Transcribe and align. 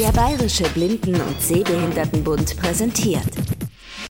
Der 0.00 0.10
Bayerische 0.10 0.64
Blinden- 0.74 1.20
und 1.20 1.40
Sehbehindertenbund 1.40 2.56
präsentiert 2.56 3.30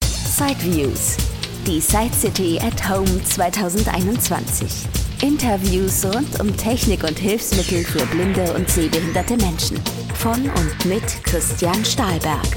Sideviews, 0.01 1.19
die 1.67 1.79
Side 1.79 2.15
City 2.15 2.59
at 2.59 2.89
Home 2.89 3.23
2021. 3.23 4.87
Interviews 5.23 6.07
rund 6.07 6.41
um 6.41 6.57
Technik 6.57 7.05
und 7.05 7.19
Hilfsmittel 7.19 7.85
für 7.85 8.07
blinde 8.07 8.51
und 8.55 8.67
sehbehinderte 8.71 9.37
Menschen. 9.37 9.77
Von 10.15 10.49
und 10.49 10.87
mit 10.87 11.05
Christian 11.23 11.85
Stahlberg. 11.85 12.49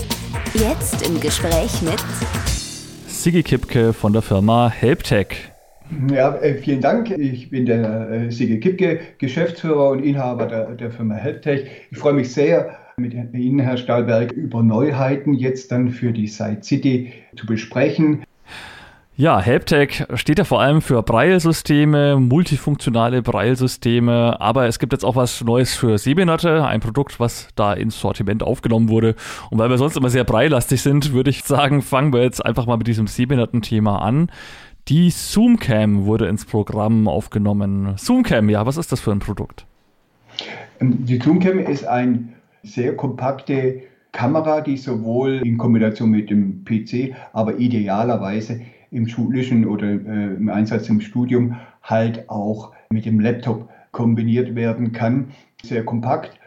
Jetzt 0.54 1.06
im 1.06 1.20
Gespräch 1.20 1.82
mit 1.82 2.02
Sigi 3.08 3.44
Kipke 3.44 3.92
von 3.92 4.14
der 4.14 4.22
Firma 4.22 4.70
HelpTech. 4.70 5.52
Ja, 6.10 6.38
äh, 6.38 6.56
vielen 6.56 6.80
Dank. 6.80 7.12
Ich 7.12 7.50
bin 7.50 7.66
der 7.66 8.10
äh, 8.10 8.32
Sigi 8.32 8.62
Kipke, 8.62 9.02
Geschäftsführer 9.18 9.90
und 9.90 10.04
Inhaber 10.04 10.46
der, 10.46 10.76
der 10.76 10.92
Firma 10.92 11.16
HelpTech. 11.16 11.70
Ich 11.92 11.98
freue 11.98 12.14
mich 12.14 12.32
sehr, 12.34 12.87
mit 13.00 13.14
Ihnen, 13.14 13.60
Herr 13.60 13.78
Stahlberg, 13.78 14.32
über 14.32 14.64
Neuheiten 14.64 15.36
jetzt 15.36 15.72
dann 15.72 15.92
für 15.92 16.12
die 16.12 16.26
Side 16.26 16.64
City 16.64 17.14
zu 17.36 17.46
besprechen. 17.46 18.24
Ja, 19.16 19.40
HelpTech 19.40 20.06
steht 20.16 20.40
ja 20.40 20.46
vor 20.46 20.62
allem 20.62 20.82
für 20.82 21.04
Braille-Systeme, 21.04 22.16
multifunktionale 22.20 23.22
Braille-Systeme, 23.22 24.42
aber 24.42 24.66
es 24.66 24.80
gibt 24.80 24.94
jetzt 24.94 25.06
auch 25.06 25.16
was 25.16 25.44
Neues 25.44 25.76
für 25.76 26.00
Sehbehinderte, 26.00 26.66
ein 26.66 26.80
Produkt, 26.80 27.20
was 27.20 27.50
da 27.54 27.74
ins 27.74 28.00
Sortiment 28.00 28.42
aufgenommen 28.42 28.90
wurde. 28.90 29.14
Und 29.52 29.60
weil 29.60 29.70
wir 29.70 29.78
sonst 29.78 29.96
immer 29.96 30.10
sehr 30.10 30.24
Braille-lastig 30.24 30.82
sind, 30.82 31.14
würde 31.14 31.30
ich 31.30 31.44
sagen, 31.44 31.84
fangen 31.84 32.12
wir 32.14 32.24
jetzt 32.24 32.44
einfach 32.44 32.66
mal 32.66 32.78
mit 32.78 32.88
diesem 32.88 33.06
Sehbehinderten-Thema 33.06 34.02
an. 34.02 34.32
Die 34.88 35.12
Zoomcam 35.12 36.06
wurde 36.06 36.26
ins 36.26 36.46
Programm 36.46 37.08
aufgenommen. 37.08 37.94
Zoomcam, 37.96 38.50
ja, 38.50 38.66
was 38.66 38.78
ist 38.78 38.92
das 38.92 39.02
für 39.02 39.12
ein 39.12 39.20
Produkt? 39.20 39.68
Die 40.82 41.20
Zoomcam 41.20 41.60
ist 41.60 41.86
ein 41.86 42.34
sehr 42.68 42.96
kompakte 42.96 43.82
Kamera, 44.12 44.62
die 44.62 44.78
sowohl 44.78 45.42
in 45.44 45.58
Kombination 45.58 46.10
mit 46.10 46.30
dem 46.30 46.64
PC, 46.66 47.16
aber 47.34 47.60
idealerweise 47.60 48.62
im 48.92 49.08
schulischen 49.08 49.66
oder 49.66 49.88
äh, 49.88 50.36
im 50.36 50.50
Einsatz 50.50 50.90
im 50.90 51.02
Studium 51.02 51.58
halt 51.84 52.30
auch 52.30 52.74
mit 52.90 53.06
dem 53.06 53.20
Laptop 53.20 53.70
kombiniert 53.92 54.56
werden 54.56 54.92
kann. 54.92 55.30
Sehr 55.64 55.84
kompakt 55.84 56.40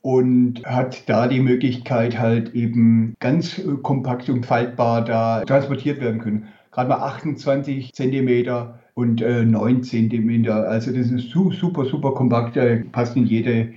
und 0.00 0.64
hat 0.64 1.08
da 1.08 1.26
die 1.26 1.40
Möglichkeit 1.40 2.18
halt 2.18 2.54
eben 2.54 3.14
ganz 3.20 3.58
äh, 3.58 3.64
kompakt 3.82 4.28
und 4.30 4.46
faltbar 4.46 5.04
da 5.04 5.44
transportiert 5.44 6.00
werden 6.00 6.20
können. 6.20 6.48
Gerade 6.70 6.88
mal 6.88 6.98
28 6.98 7.92
Zentimeter 7.92 8.78
und 8.94 9.20
äh, 9.20 9.44
9 9.44 9.82
Zentimeter. 9.82 10.68
Also 10.68 10.92
das 10.92 11.10
ist 11.10 11.30
super, 11.30 11.84
super 11.84 12.14
kompakt, 12.14 12.58
passt 12.92 13.16
in 13.16 13.26
jede 13.26 13.74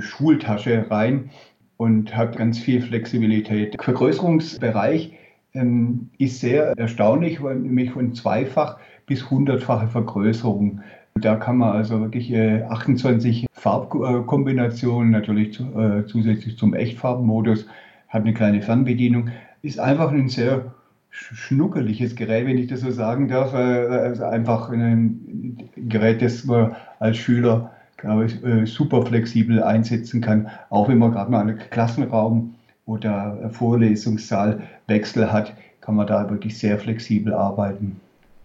Schultasche 0.00 0.86
rein 0.90 1.30
und 1.76 2.14
hat 2.16 2.36
ganz 2.36 2.58
viel 2.58 2.80
Flexibilität. 2.80 3.76
Vergrößerungsbereich 3.82 5.12
ähm, 5.54 6.10
ist 6.18 6.40
sehr 6.40 6.74
erstaunlich, 6.76 7.40
nämlich 7.40 7.90
von 7.90 8.14
zweifach 8.14 8.78
bis 9.06 9.30
hundertfache 9.30 9.88
Vergrößerung. 9.88 10.80
Da 11.14 11.36
kann 11.36 11.58
man 11.58 11.76
also 11.76 12.00
wirklich 12.00 12.32
äh, 12.32 12.62
28 12.62 13.46
Farbkombinationen, 13.52 15.10
natürlich 15.10 15.52
zu, 15.52 15.64
äh, 15.78 16.06
zusätzlich 16.06 16.58
zum 16.58 16.74
Echtfarbenmodus, 16.74 17.66
hat 18.08 18.22
eine 18.22 18.34
kleine 18.34 18.62
Fernbedienung, 18.62 19.30
ist 19.62 19.78
einfach 19.78 20.10
ein 20.10 20.28
sehr 20.28 20.74
schnuckeliges 21.10 22.16
Gerät, 22.16 22.46
wenn 22.46 22.58
ich 22.58 22.66
das 22.66 22.80
so 22.80 22.90
sagen 22.90 23.28
darf. 23.28 23.54
Äh, 23.54 23.56
also 23.56 24.24
einfach 24.24 24.70
ein 24.70 25.70
Gerät, 25.76 26.20
das 26.20 26.44
man 26.44 26.74
als 26.98 27.16
Schüler 27.16 27.73
glaube 28.04 28.26
ich, 28.26 28.44
äh, 28.44 28.66
super 28.66 29.04
flexibel 29.04 29.62
einsetzen 29.62 30.20
kann, 30.20 30.48
auch 30.70 30.88
wenn 30.88 30.98
man 30.98 31.12
gerade 31.12 31.30
mal 31.30 31.40
einen 31.40 31.58
Klassenraum 31.58 32.54
oder 32.86 33.50
Vorlesungssaalwechsel 33.50 35.32
hat, 35.32 35.54
kann 35.80 35.96
man 35.96 36.06
da 36.06 36.28
wirklich 36.30 36.58
sehr 36.58 36.78
flexibel 36.78 37.32
arbeiten. 37.32 38.00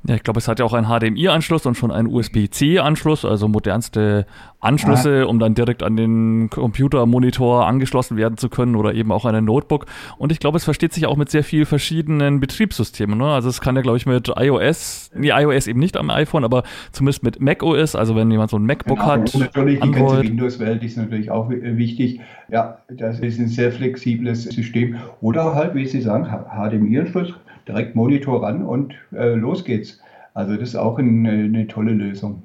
Ja, 0.09 0.15
ich 0.15 0.23
glaube, 0.23 0.39
es 0.39 0.47
hat 0.47 0.57
ja 0.57 0.65
auch 0.65 0.73
einen 0.73 0.87
HDMI-Anschluss 0.87 1.67
und 1.67 1.75
schon 1.75 1.91
einen 1.91 2.07
USB-C-Anschluss, 2.07 3.25
also 3.25 3.47
modernste 3.47 4.25
Anschlüsse, 4.59 5.21
ah. 5.23 5.29
um 5.29 5.37
dann 5.37 5.53
direkt 5.53 5.83
an 5.83 5.95
den 5.97 6.49
Computermonitor 6.49 7.67
angeschlossen 7.67 8.17
werden 8.17 8.35
zu 8.35 8.49
können 8.49 8.75
oder 8.75 8.95
eben 8.95 9.11
auch 9.11 9.25
an 9.25 9.35
ein 9.35 9.45
Notebook. 9.45 9.85
Und 10.17 10.31
ich 10.31 10.39
glaube, 10.39 10.57
es 10.57 10.63
versteht 10.63 10.93
sich 10.93 11.05
auch 11.05 11.15
mit 11.15 11.29
sehr 11.29 11.43
vielen 11.43 11.67
verschiedenen 11.67 12.39
Betriebssystemen. 12.39 13.19
Ne? 13.19 13.25
Also 13.25 13.49
es 13.49 13.61
kann 13.61 13.75
ja, 13.75 13.83
glaube 13.83 13.97
ich, 13.97 14.07
mit 14.07 14.33
iOS, 14.35 15.11
nee, 15.13 15.29
iOS 15.29 15.67
eben 15.67 15.79
nicht 15.79 15.95
am 15.95 16.09
iPhone, 16.09 16.43
aber 16.43 16.63
zumindest 16.91 17.21
mit 17.21 17.39
macOS, 17.39 17.95
also 17.95 18.15
wenn 18.15 18.31
jemand 18.31 18.49
so 18.49 18.57
ein 18.57 18.65
MacBook 18.65 18.97
genau, 18.97 19.11
hat. 19.11 19.35
Und 19.35 19.41
natürlich 19.41 19.79
Android. 19.83 19.99
die 19.99 20.05
ganze 20.05 20.23
Windows-Welt 20.23 20.83
ist 20.83 20.97
natürlich 20.97 21.29
auch 21.29 21.51
wichtig. 21.51 22.19
Ja, 22.47 22.79
das 22.87 23.19
ist 23.19 23.37
ein 23.37 23.47
sehr 23.47 23.71
flexibles 23.71 24.45
System. 24.45 24.95
Oder 25.21 25.53
halt, 25.53 25.75
wie 25.75 25.85
Sie 25.85 26.01
sagen, 26.01 26.25
HDMI-Anschluss 26.25 27.35
direkt 27.67 27.95
Monitor 27.95 28.43
ran 28.43 28.63
und 28.63 28.95
äh, 29.11 29.33
los 29.33 29.63
geht's. 29.63 29.99
Also 30.33 30.55
das 30.55 30.69
ist 30.69 30.75
auch 30.75 30.97
ein, 30.99 31.25
eine 31.25 31.67
tolle 31.67 31.91
Lösung. 31.91 32.43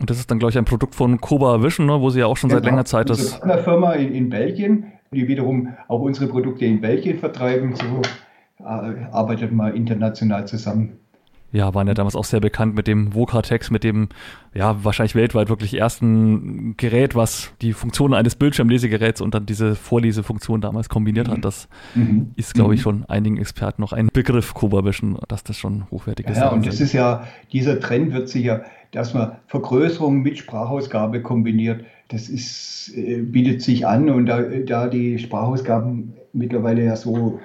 Und 0.00 0.10
das 0.10 0.18
ist 0.18 0.30
dann, 0.30 0.38
glaube 0.38 0.50
ich, 0.50 0.58
ein 0.58 0.64
Produkt 0.64 0.94
von 0.94 1.20
Koba 1.20 1.62
Vision, 1.62 1.86
ne, 1.86 2.00
wo 2.00 2.10
Sie 2.10 2.20
ja 2.20 2.26
auch 2.26 2.36
schon 2.36 2.50
seit 2.50 2.60
genau. 2.60 2.70
längerer 2.70 2.84
Zeit 2.84 3.10
das. 3.10 3.18
Das 3.18 3.42
eine 3.42 3.58
Firma 3.62 3.92
in, 3.94 4.12
in 4.12 4.30
Belgien, 4.30 4.92
die 5.12 5.26
wiederum 5.26 5.74
auch 5.88 6.00
unsere 6.00 6.28
Produkte 6.28 6.64
in 6.64 6.80
Belgien 6.80 7.18
vertreiben. 7.18 7.74
So 7.74 8.02
äh, 8.60 8.64
arbeitet 9.10 9.52
man 9.52 9.74
international 9.74 10.46
zusammen 10.46 10.98
ja, 11.50 11.72
waren 11.74 11.86
ja 11.88 11.94
damals 11.94 12.14
auch 12.14 12.24
sehr 12.24 12.40
bekannt 12.40 12.74
mit 12.74 12.86
dem 12.86 13.14
Vocatex, 13.14 13.70
mit 13.70 13.82
dem, 13.82 14.08
ja, 14.54 14.84
wahrscheinlich 14.84 15.14
weltweit 15.14 15.48
wirklich 15.48 15.74
ersten 15.74 16.76
Gerät, 16.76 17.14
was 17.14 17.52
die 17.62 17.72
Funktionen 17.72 18.14
eines 18.14 18.36
Bildschirmlesegeräts 18.36 19.20
und 19.20 19.34
dann 19.34 19.46
diese 19.46 19.74
Vorlesefunktion 19.74 20.60
damals 20.60 20.88
kombiniert 20.88 21.28
hat. 21.28 21.44
Das 21.44 21.68
mhm. 21.94 22.32
ist, 22.36 22.54
glaube 22.54 22.74
ich, 22.74 22.80
mhm. 22.80 22.82
schon 22.82 23.04
einigen 23.06 23.38
Experten 23.38 23.80
noch 23.80 23.92
ein 23.92 24.08
Begriff, 24.12 24.54
Vision, 24.54 25.18
dass 25.28 25.42
das 25.42 25.56
schon 25.56 25.90
hochwertig 25.90 26.28
ist. 26.28 26.36
Ja, 26.36 26.50
und 26.50 26.66
das 26.66 26.80
ist 26.80 26.92
ja, 26.92 27.26
dieser 27.52 27.80
Trend 27.80 28.12
wird 28.12 28.28
sich 28.28 28.44
ja, 28.44 28.62
dass 28.90 29.14
man 29.14 29.32
Vergrößerung 29.46 30.20
mit 30.20 30.38
Sprachausgabe 30.38 31.22
kombiniert, 31.22 31.84
das 32.08 32.28
ist, 32.28 32.92
äh, 32.94 33.20
bietet 33.20 33.62
sich 33.62 33.86
an 33.86 34.08
und 34.08 34.26
da, 34.26 34.42
da 34.42 34.88
die 34.88 35.18
Sprachausgaben 35.18 36.14
mittlerweile 36.32 36.84
ja 36.84 36.96
so 36.96 37.40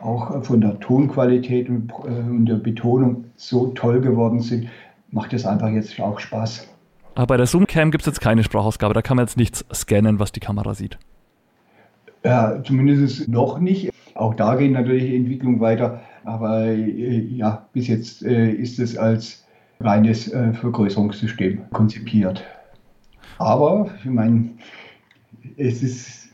auch 0.00 0.44
von 0.44 0.60
der 0.60 0.80
Tonqualität 0.80 1.68
und, 1.68 1.92
äh, 2.04 2.44
der 2.44 2.56
Betonung 2.56 3.26
so 3.36 3.68
toll 3.68 4.00
geworden 4.00 4.40
sind, 4.40 4.68
macht 5.10 5.32
es 5.32 5.44
einfach 5.44 5.68
jetzt 5.68 5.98
auch 6.00 6.18
Spaß. 6.18 6.68
Aber 7.14 7.26
bei 7.26 7.36
der 7.36 7.46
Zoom-Cam 7.46 7.90
gibt 7.90 8.02
es 8.02 8.06
jetzt 8.06 8.20
keine 8.20 8.42
Sprachausgabe, 8.42 8.94
da 8.94 9.02
kann 9.02 9.16
man 9.16 9.26
jetzt 9.26 9.36
nichts 9.36 9.64
scannen, 9.72 10.18
was 10.18 10.32
die 10.32 10.40
Kamera 10.40 10.74
sieht. 10.74 10.98
Ja, 12.24 12.62
zumindest 12.62 13.28
noch 13.28 13.58
nicht. 13.58 13.90
Auch 14.14 14.34
da 14.34 14.54
gehen 14.54 14.72
natürlich 14.72 15.04
die 15.04 15.16
Entwicklungen 15.16 15.60
weiter. 15.60 16.00
Aber 16.24 16.66
äh, 16.66 17.18
ja, 17.18 17.66
bis 17.72 17.88
jetzt 17.88 18.22
äh, 18.22 18.50
ist 18.50 18.78
es 18.78 18.96
als 18.96 19.44
reines 19.80 20.32
äh, 20.32 20.52
Vergrößerungssystem 20.52 21.70
konzipiert. 21.72 22.44
Aber 23.38 23.90
ich 23.98 24.10
meine, 24.10 24.50
es 25.56 25.82
ist 25.82 26.28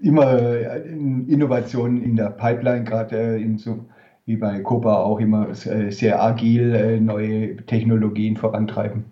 immer 0.00 0.32
äh, 0.32 0.88
Innovationen 0.88 2.02
in 2.02 2.16
der 2.16 2.30
Pipeline, 2.30 2.84
gerade 2.84 3.16
äh, 3.16 3.42
in 3.42 3.58
so 3.58 3.84
wie 4.28 4.36
bei 4.36 4.60
Copa 4.60 4.96
auch 4.96 5.20
immer 5.20 5.48
äh, 5.48 5.90
sehr 5.90 6.22
agil 6.22 7.00
neue 7.00 7.56
Technologien 7.56 8.36
vorantreiben. 8.36 9.06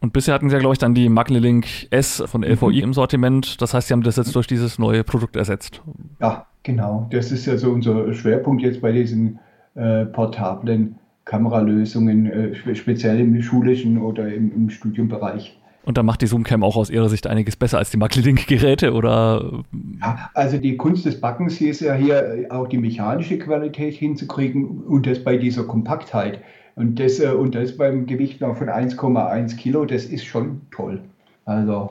Und 0.00 0.12
bisher 0.14 0.34
hatten 0.34 0.48
Sie 0.48 0.54
ja, 0.54 0.60
glaube 0.60 0.72
ich, 0.72 0.78
dann 0.78 0.94
die 0.94 1.08
Magnelink 1.08 1.66
S 1.90 2.22
von 2.24 2.42
LVI 2.42 2.76
mhm. 2.78 2.84
im 2.84 2.92
Sortiment. 2.94 3.60
Das 3.60 3.74
heißt, 3.74 3.88
Sie 3.88 3.92
haben 3.92 4.02
das 4.02 4.16
jetzt 4.16 4.34
durch 4.34 4.46
dieses 4.46 4.78
neue 4.78 5.04
Produkt 5.04 5.36
ersetzt. 5.36 5.82
Ja, 6.20 6.46
genau. 6.62 7.06
Das 7.10 7.32
ist 7.32 7.44
ja 7.44 7.58
so 7.58 7.70
unser 7.70 8.12
Schwerpunkt 8.14 8.62
jetzt 8.62 8.80
bei 8.80 8.92
diesen 8.92 9.40
äh, 9.74 10.06
portablen 10.06 10.96
Kameralösungen, 11.26 12.26
äh, 12.26 12.74
speziell 12.74 13.20
im 13.20 13.42
schulischen 13.42 13.98
oder 13.98 14.32
im, 14.32 14.52
im 14.54 14.70
Studiumbereich. 14.70 15.60
Und 15.82 15.96
da 15.96 16.02
macht 16.02 16.20
die 16.20 16.26
Zoomcam 16.26 16.62
auch 16.62 16.76
aus 16.76 16.90
Ihrer 16.90 17.08
Sicht 17.08 17.26
einiges 17.26 17.56
besser 17.56 17.78
als 17.78 17.90
die 17.90 17.96
Maglilink-Geräte, 17.96 18.92
oder? 18.92 19.62
Ja, 20.00 20.30
also 20.34 20.58
die 20.58 20.76
Kunst 20.76 21.06
des 21.06 21.20
Backens 21.20 21.56
hier 21.56 21.70
ist 21.70 21.80
ja 21.80 21.94
hier 21.94 22.46
auch 22.50 22.68
die 22.68 22.78
mechanische 22.78 23.38
Qualität 23.38 23.94
hinzukriegen 23.94 24.82
und 24.82 25.06
das 25.06 25.24
bei 25.24 25.38
dieser 25.38 25.64
Kompaktheit. 25.64 26.40
Und 26.76 27.00
das, 27.00 27.18
äh, 27.18 27.28
und 27.28 27.54
das 27.54 27.76
beim 27.76 28.06
Gewicht 28.06 28.40
noch 28.40 28.56
von 28.56 28.68
1,1 28.68 29.56
Kilo, 29.56 29.84
das 29.86 30.04
ist 30.04 30.24
schon 30.24 30.60
toll. 30.70 31.00
Also 31.46 31.90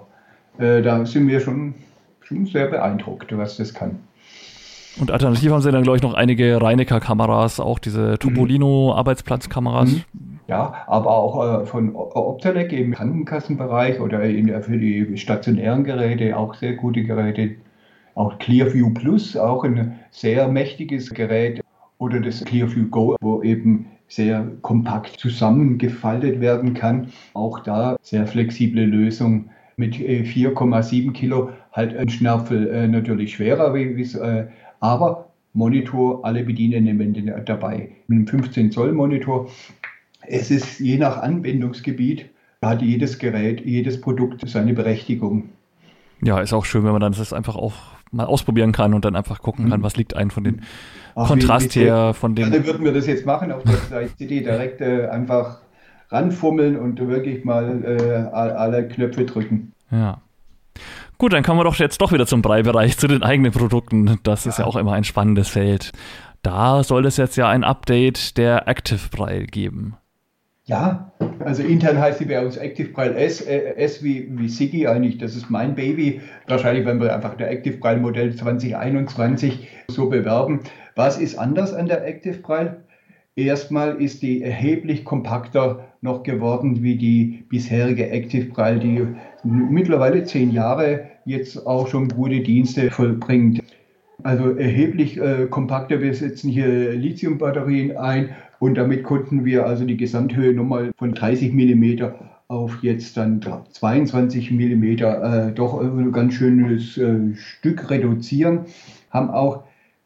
äh, 0.59 0.81
da 0.81 1.05
sind 1.05 1.27
wir 1.27 1.39
schon, 1.39 1.73
schon 2.21 2.45
sehr 2.45 2.67
beeindruckt, 2.67 3.35
was 3.35 3.57
das 3.57 3.73
kann. 3.73 3.99
Und 4.99 5.11
alternativ 5.11 5.51
haben 5.51 5.61
sie 5.61 5.71
dann, 5.71 5.83
glaube 5.83 5.97
ich, 5.97 6.03
noch 6.03 6.13
einige 6.13 6.61
Reinecker-Kameras, 6.61 7.59
auch 7.59 7.79
diese 7.79 8.17
Topolino-Arbeitsplatzkameras. 8.19 9.91
Mhm. 9.91 10.28
Ja, 10.49 10.73
aber 10.87 11.11
auch 11.11 11.61
äh, 11.61 11.65
von 11.67 11.95
Optelec 11.95 12.73
im 12.73 12.95
Krankenkassenbereich 12.95 13.99
oder 13.99 14.23
in, 14.23 14.47
für 14.63 14.79
die 14.79 15.15
stationären 15.15 15.83
Geräte 15.83 16.35
auch 16.35 16.55
sehr 16.55 16.73
gute 16.73 17.03
Geräte. 17.03 17.51
Auch 18.15 18.39
Clearview 18.39 18.89
Plus, 18.89 19.37
auch 19.37 19.63
ein 19.63 19.99
sehr 20.09 20.47
mächtiges 20.47 21.11
Gerät. 21.11 21.61
Oder 21.99 22.19
das 22.19 22.43
Clearview 22.45 22.87
Go, 22.89 23.15
wo 23.21 23.43
eben 23.43 23.85
sehr 24.07 24.47
kompakt 24.63 25.19
zusammengefaltet 25.19 26.41
werden 26.41 26.73
kann. 26.73 27.11
Auch 27.35 27.59
da 27.59 27.97
sehr 28.01 28.25
flexible 28.25 28.85
Lösung 28.85 29.51
mit 29.77 29.93
4,7 29.93 31.13
Kilo 31.13 31.51
halt 31.73 31.95
ein 31.95 32.09
Schnörfel 32.09 32.87
natürlich 32.87 33.35
schwerer, 33.35 33.75
aber 34.79 35.29
Monitor, 35.53 36.23
alle 36.23 36.43
Bedienelemente 36.43 37.21
dabei. 37.45 37.89
Mit 38.07 38.17
einem 38.17 38.27
15 38.27 38.71
Zoll 38.71 38.93
Monitor. 38.93 39.49
Es 40.27 40.51
ist 40.51 40.79
je 40.79 40.97
nach 40.97 41.17
Anwendungsgebiet, 41.17 42.29
hat 42.61 42.81
jedes 42.81 43.19
Gerät, 43.19 43.65
jedes 43.65 44.01
Produkt 44.01 44.47
seine 44.47 44.73
Berechtigung. 44.73 45.49
Ja, 46.21 46.39
ist 46.39 46.53
auch 46.53 46.65
schön, 46.65 46.83
wenn 46.83 46.91
man 46.91 47.01
dann 47.01 47.13
das 47.13 47.31
einfach 47.31 47.55
auch 47.55 47.73
mal 48.11 48.25
ausprobieren 48.25 48.71
kann 48.71 48.93
und 48.93 49.05
dann 49.05 49.15
einfach 49.15 49.41
gucken 49.41 49.69
kann, 49.69 49.79
mhm. 49.79 49.83
was 49.83 49.95
liegt 49.95 50.15
einem 50.15 50.31
von 50.31 50.43
den 50.43 50.61
Ach, 51.15 51.27
Kontrast 51.27 51.75
wie, 51.75 51.81
wie 51.81 51.85
her, 51.85 52.13
von 52.13 52.35
den. 52.35 52.51
Gerne 52.51 52.65
würden 52.65 52.83
wir 52.83 52.93
das 52.93 53.07
jetzt 53.07 53.25
machen 53.25 53.51
auf 53.51 53.63
der 53.63 54.15
CD 54.17 54.41
direkt 54.41 54.81
äh, 54.81 55.07
einfach 55.07 55.59
ranfummeln 56.09 56.77
und 56.77 56.99
wirklich 56.99 57.45
mal 57.45 57.83
äh, 57.83 58.35
alle 58.35 58.87
Knöpfe 58.87 59.25
drücken. 59.25 59.73
Ja. 59.91 60.21
Gut, 61.17 61.33
dann 61.33 61.43
kommen 61.43 61.59
wir 61.59 61.65
doch 61.65 61.75
jetzt 61.75 62.01
doch 62.01 62.11
wieder 62.11 62.25
zum 62.25 62.41
Brei-Bereich, 62.41 62.97
zu 62.97 63.07
den 63.07 63.23
eigenen 63.23 63.51
Produkten. 63.51 64.19
Das 64.23 64.45
ja. 64.45 64.51
ist 64.51 64.59
ja 64.59 64.65
auch 64.65 64.75
immer 64.75 64.93
ein 64.93 65.03
spannendes 65.03 65.49
Feld. 65.49 65.91
Da 66.41 66.83
soll 66.83 67.05
es 67.05 67.17
jetzt 67.17 67.35
ja 67.35 67.49
ein 67.49 67.63
Update 67.63 68.37
der 68.37 68.67
Active 68.67 69.09
Brei 69.11 69.39
geben. 69.43 69.97
Ja, 70.69 71.11
also 71.39 71.63
intern 71.63 71.97
heißt 71.97 72.19
sie 72.19 72.25
bei 72.25 72.45
uns 72.45 72.55
Active 72.55 72.89
Braille 72.89 73.15
S, 73.15 73.41
äh, 73.41 73.73
S 73.77 74.03
wie, 74.03 74.29
wie 74.37 74.47
Sigi 74.47 74.85
eigentlich, 74.85 75.17
das 75.17 75.35
ist 75.35 75.49
mein 75.49 75.73
Baby. 75.73 76.21
Wahrscheinlich 76.47 76.85
werden 76.85 77.01
wir 77.01 77.11
einfach 77.11 77.33
der 77.33 77.49
Active 77.49 77.77
Braille 77.77 77.99
Modell 77.99 78.35
2021 78.35 79.67
so 79.87 80.09
bewerben. 80.09 80.59
Was 80.95 81.19
ist 81.19 81.39
anders 81.39 81.73
an 81.73 81.87
der 81.87 82.05
Active 82.05 82.37
Braille? 82.37 82.83
Erstmal 83.35 83.99
ist 83.99 84.21
die 84.21 84.43
erheblich 84.43 85.05
kompakter 85.05 85.87
noch 86.01 86.21
geworden 86.21 86.83
wie 86.83 86.97
die 86.97 87.45
bisherige 87.49 88.07
Active 88.11 88.45
Braille, 88.45 88.79
die 88.79 89.07
mittlerweile 89.43 90.23
zehn 90.23 90.51
Jahre 90.51 91.05
jetzt 91.25 91.65
auch 91.65 91.87
schon 91.87 92.09
gute 92.09 92.41
Dienste 92.41 92.91
vollbringt. 92.91 93.63
Also 94.21 94.51
erheblich 94.51 95.19
äh, 95.19 95.47
kompakter. 95.49 95.99
Wir 95.99 96.13
setzen 96.13 96.51
hier 96.51 96.91
Lithiumbatterien 96.91 97.97
ein 97.97 98.35
und 98.59 98.75
damit 98.75 99.03
konnten 99.03 99.45
wir 99.45 99.65
also 99.65 99.85
die 99.85 99.97
Gesamthöhe 99.97 100.53
nochmal 100.53 100.91
von 100.97 101.13
30 101.13 101.53
mm 101.53 102.03
auf 102.49 102.79
jetzt 102.81 103.15
dann 103.15 103.41
22 103.71 104.51
mm 104.51 104.83
äh, 104.83 105.51
doch 105.53 105.79
ein 105.79 106.11
ganz 106.11 106.33
schönes 106.33 106.97
äh, 106.97 107.35
Stück 107.35 107.89
reduzieren. 107.89 108.65
Haben 109.11 109.29
auch 109.29 109.63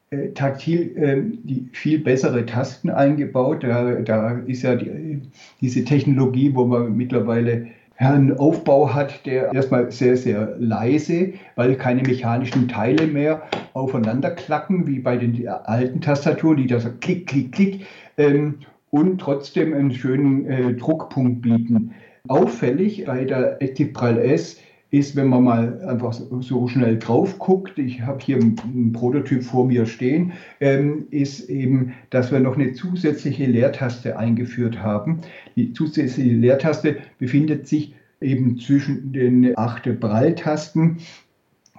äh, 0.10 0.34
taktil 0.34 0.96
äh, 0.98 1.22
die 1.44 1.70
viel 1.72 2.00
bessere 2.00 2.46
Tasten 2.46 2.90
eingebaut. 2.90 3.64
Da, 3.64 4.02
da 4.02 4.32
ist 4.40 4.64
ja 4.64 4.76
die, 4.76 5.22
diese 5.62 5.86
Technologie, 5.86 6.54
wo 6.54 6.66
man 6.66 6.96
mittlerweile 6.96 7.68
einen 7.98 8.38
Aufbau 8.38 8.94
hat, 8.94 9.26
der 9.26 9.54
erstmal 9.54 9.92
sehr, 9.92 10.18
sehr 10.18 10.56
leise, 10.58 11.34
weil 11.56 11.76
keine 11.76 12.02
mechanischen 12.02 12.68
Teile 12.68 13.08
mehr 13.08 13.44
aufeinander 13.74 14.32
klacken, 14.32 14.88
wie 14.88 15.00
bei 15.00 15.18
den 15.18 15.48
alten 15.48 16.02
Tastaturen, 16.02 16.58
die 16.58 16.68
da 16.68 16.80
so 16.80 16.90
klick, 17.00 17.28
klick, 17.28 17.52
klick 17.52 17.86
ähm, 18.18 18.56
und 18.90 19.20
trotzdem 19.20 19.74
einen 19.74 19.92
schönen 19.92 20.46
äh, 20.46 20.74
Druckpunkt 20.74 21.42
bieten. 21.42 21.94
Auffällig 22.28 23.06
bei 23.06 23.26
der 23.26 23.62
Active 23.62 23.92
Braille 23.92 24.24
S 24.24 24.60
ist, 24.94 25.16
wenn 25.16 25.28
man 25.28 25.44
mal 25.44 25.82
einfach 25.88 26.14
so 26.14 26.68
schnell 26.68 27.00
drauf 27.00 27.40
guckt, 27.40 27.80
ich 27.80 28.04
habe 28.04 28.20
hier 28.24 28.38
einen 28.38 28.92
Prototyp 28.94 29.44
vor 29.44 29.66
mir 29.66 29.88
stehen, 29.88 30.34
ähm, 30.60 31.08
ist 31.10 31.50
eben, 31.50 31.94
dass 32.12 32.32
wir 32.32 32.40
noch 32.40 32.56
eine 32.56 32.74
zusätzliche 32.74 33.48
Leertaste 33.48 34.18
eingeführt 34.18 34.84
haben. 34.84 35.22
Die 35.56 35.74
zusätzliche 35.74 36.36
Leertaste 36.36 36.98
befindet 37.18 37.68
sich 37.68 37.96
eben 38.22 38.60
zwischen 38.60 39.12
den 39.14 39.58
acht 39.58 39.90
Pralltasten 40.00 40.98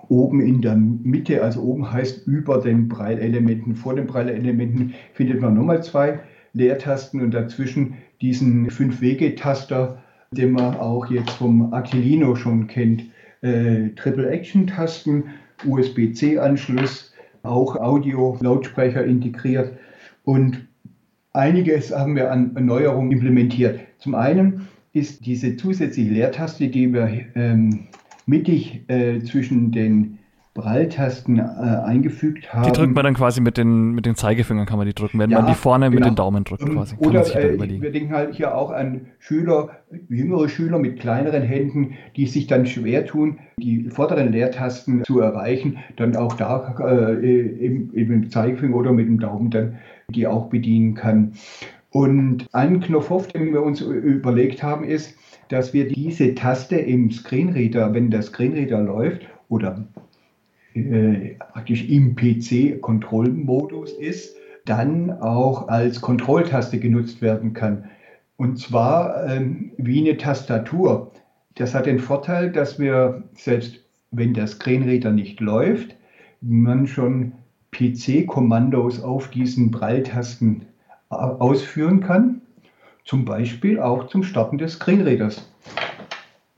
oben 0.08 0.40
in 0.40 0.60
der 0.60 0.74
Mitte, 0.74 1.40
also 1.40 1.62
oben 1.62 1.92
heißt 1.92 2.26
über 2.26 2.58
den 2.58 2.88
Breilelementen, 2.88 3.76
vor 3.76 3.94
den 3.94 4.08
Breilelementen 4.08 4.94
findet 5.12 5.40
man 5.40 5.54
nochmal 5.54 5.84
zwei 5.84 6.18
Leertasten 6.52 7.20
und 7.20 7.30
dazwischen 7.32 7.94
diesen 8.20 8.70
Fünf-Wege-Taster, 8.70 10.02
den 10.34 10.52
man 10.52 10.76
auch 10.76 11.06
jetzt 11.10 11.30
vom 11.30 11.72
Aquilino 11.72 12.34
schon 12.36 12.66
kennt. 12.66 13.04
Äh, 13.42 13.90
Triple-Action-Tasten, 13.96 15.24
USB-C-Anschluss, 15.66 17.12
auch 17.42 17.76
Audio-Lautsprecher 17.76 19.04
integriert 19.04 19.72
und 20.24 20.66
einiges 21.32 21.94
haben 21.94 22.16
wir 22.16 22.30
an 22.32 22.56
Erneuerungen 22.56 23.12
implementiert. 23.12 23.80
Zum 23.98 24.14
einen 24.14 24.68
ist 24.92 25.26
diese 25.26 25.56
zusätzliche 25.56 26.10
Leertaste, 26.10 26.68
die 26.68 26.92
wir 26.92 27.10
ähm, 27.34 27.88
mittig 28.26 28.82
äh, 28.88 29.20
zwischen 29.20 29.72
den 29.72 30.18
Pralltasten 30.54 31.38
äh, 31.38 31.42
eingefügt 31.42 32.54
haben. 32.54 32.64
Die 32.64 32.72
drückt 32.72 32.94
man 32.94 33.04
dann 33.04 33.14
quasi 33.14 33.40
mit 33.40 33.56
den, 33.56 33.92
mit 33.92 34.06
den 34.06 34.14
Zeigefingern, 34.14 34.66
kann 34.66 34.78
man 34.78 34.86
die 34.86 34.94
drücken, 34.94 35.18
wenn 35.18 35.30
ja, 35.30 35.40
man 35.40 35.48
die 35.48 35.54
vorne 35.54 35.90
genau. 35.90 35.96
mit 35.96 36.06
den 36.06 36.14
Daumen 36.14 36.44
drückt 36.44 36.64
quasi. 36.64 36.96
Kann 36.96 37.08
Oder 37.08 37.22
äh, 37.36 37.58
wir 37.82 37.90
denken 37.90 38.12
halt 38.12 38.34
hier 38.34 38.56
auch 38.56 38.70
an 38.70 39.06
Schüler, 39.18 39.70
jüngere 40.08 40.48
Schüler 40.48 40.78
mit 40.78 41.00
kleineren 41.00 41.42
Händen, 41.42 41.94
die 42.16 42.26
sich 42.26 42.46
dann 42.46 42.66
schwer 42.66 43.04
tun, 43.04 43.40
die 43.58 43.90
vorderen 43.90 44.30
Leertasten 44.30 45.02
zu 45.02 45.18
erreichen, 45.18 45.78
dann 45.96 46.14
auch 46.14 46.34
da 46.34 46.74
äh, 46.78 47.16
eben, 47.16 47.92
eben 47.92 48.14
mit 48.14 48.24
dem 48.24 48.30
Zeigefinger 48.30 48.76
oder 48.76 48.92
mit 48.92 49.08
dem 49.08 49.18
Daumen 49.18 49.50
dann 49.50 49.78
die 50.08 50.26
auch 50.26 50.50
bedienen 50.50 50.94
kann. 50.94 51.32
Und 51.90 52.46
ein 52.52 52.80
Knopf, 52.80 53.28
den 53.28 53.52
wir 53.52 53.62
uns 53.62 53.80
überlegt 53.80 54.62
haben, 54.62 54.84
ist, 54.84 55.16
dass 55.48 55.72
wir 55.72 55.88
diese 55.88 56.34
Taste 56.34 56.76
im 56.76 57.10
Screenreader, 57.10 57.92
wenn 57.94 58.10
der 58.10 58.22
Screenreader 58.22 58.82
läuft 58.82 59.26
oder 59.48 59.86
äh, 60.74 61.36
praktisch 61.52 61.88
im 61.88 62.16
PC-Kontrollmodus 62.16 63.92
ist, 63.92 64.36
dann 64.64 65.10
auch 65.20 65.68
als 65.68 66.00
Kontrolltaste 66.00 66.78
genutzt 66.78 67.22
werden 67.22 67.52
kann. 67.52 67.84
Und 68.36 68.58
zwar 68.58 69.26
ähm, 69.28 69.72
wie 69.76 70.00
eine 70.00 70.16
Tastatur. 70.16 71.12
Das 71.54 71.74
hat 71.74 71.86
den 71.86 72.00
Vorteil, 72.00 72.50
dass 72.50 72.78
wir, 72.78 73.22
selbst 73.34 73.80
wenn 74.10 74.34
der 74.34 74.46
Screenreader 74.46 75.12
nicht 75.12 75.40
läuft, 75.40 75.96
man 76.40 76.86
schon 76.86 77.32
PC-Kommandos 77.70 79.02
auf 79.02 79.30
diesen 79.30 79.70
Pralltasten 79.70 80.66
ausführen 81.08 82.00
kann. 82.00 82.42
Zum 83.04 83.24
Beispiel 83.24 83.78
auch 83.78 84.08
zum 84.08 84.22
Starten 84.22 84.58
des 84.58 84.74
Screenreaders. 84.74 85.53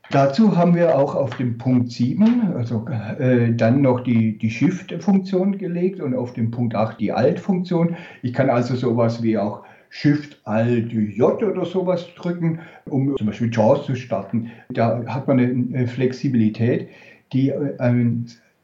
Dazu 0.09 0.55
haben 0.55 0.73
wir 0.73 0.97
auch 0.97 1.15
auf 1.15 1.35
dem 1.35 1.57
Punkt 1.57 1.91
7, 1.91 2.53
also 2.55 2.85
äh, 2.87 3.53
dann 3.53 3.81
noch 3.81 3.99
die, 3.99 4.37
die 4.37 4.49
Shift-Funktion 4.49 5.57
gelegt 5.57 5.99
und 5.99 6.15
auf 6.15 6.31
dem 6.31 6.49
Punkt 6.49 6.75
8 6.75 6.97
die 6.97 7.11
Alt-Funktion. 7.11 7.97
Ich 8.21 8.31
kann 8.31 8.49
also 8.49 8.75
sowas 8.75 9.21
wie 9.21 9.37
auch 9.37 9.65
Shift 9.89 10.39
Alt 10.45 10.93
J 10.93 11.43
oder 11.43 11.65
sowas 11.65 12.07
drücken, 12.15 12.61
um 12.85 13.17
zum 13.17 13.27
Beispiel 13.27 13.51
JAWS 13.51 13.85
zu 13.85 13.95
starten. 13.95 14.49
Da 14.69 15.03
hat 15.07 15.27
man 15.27 15.39
eine 15.39 15.87
Flexibilität, 15.87 16.87
die 17.33 17.49
äh, 17.49 18.05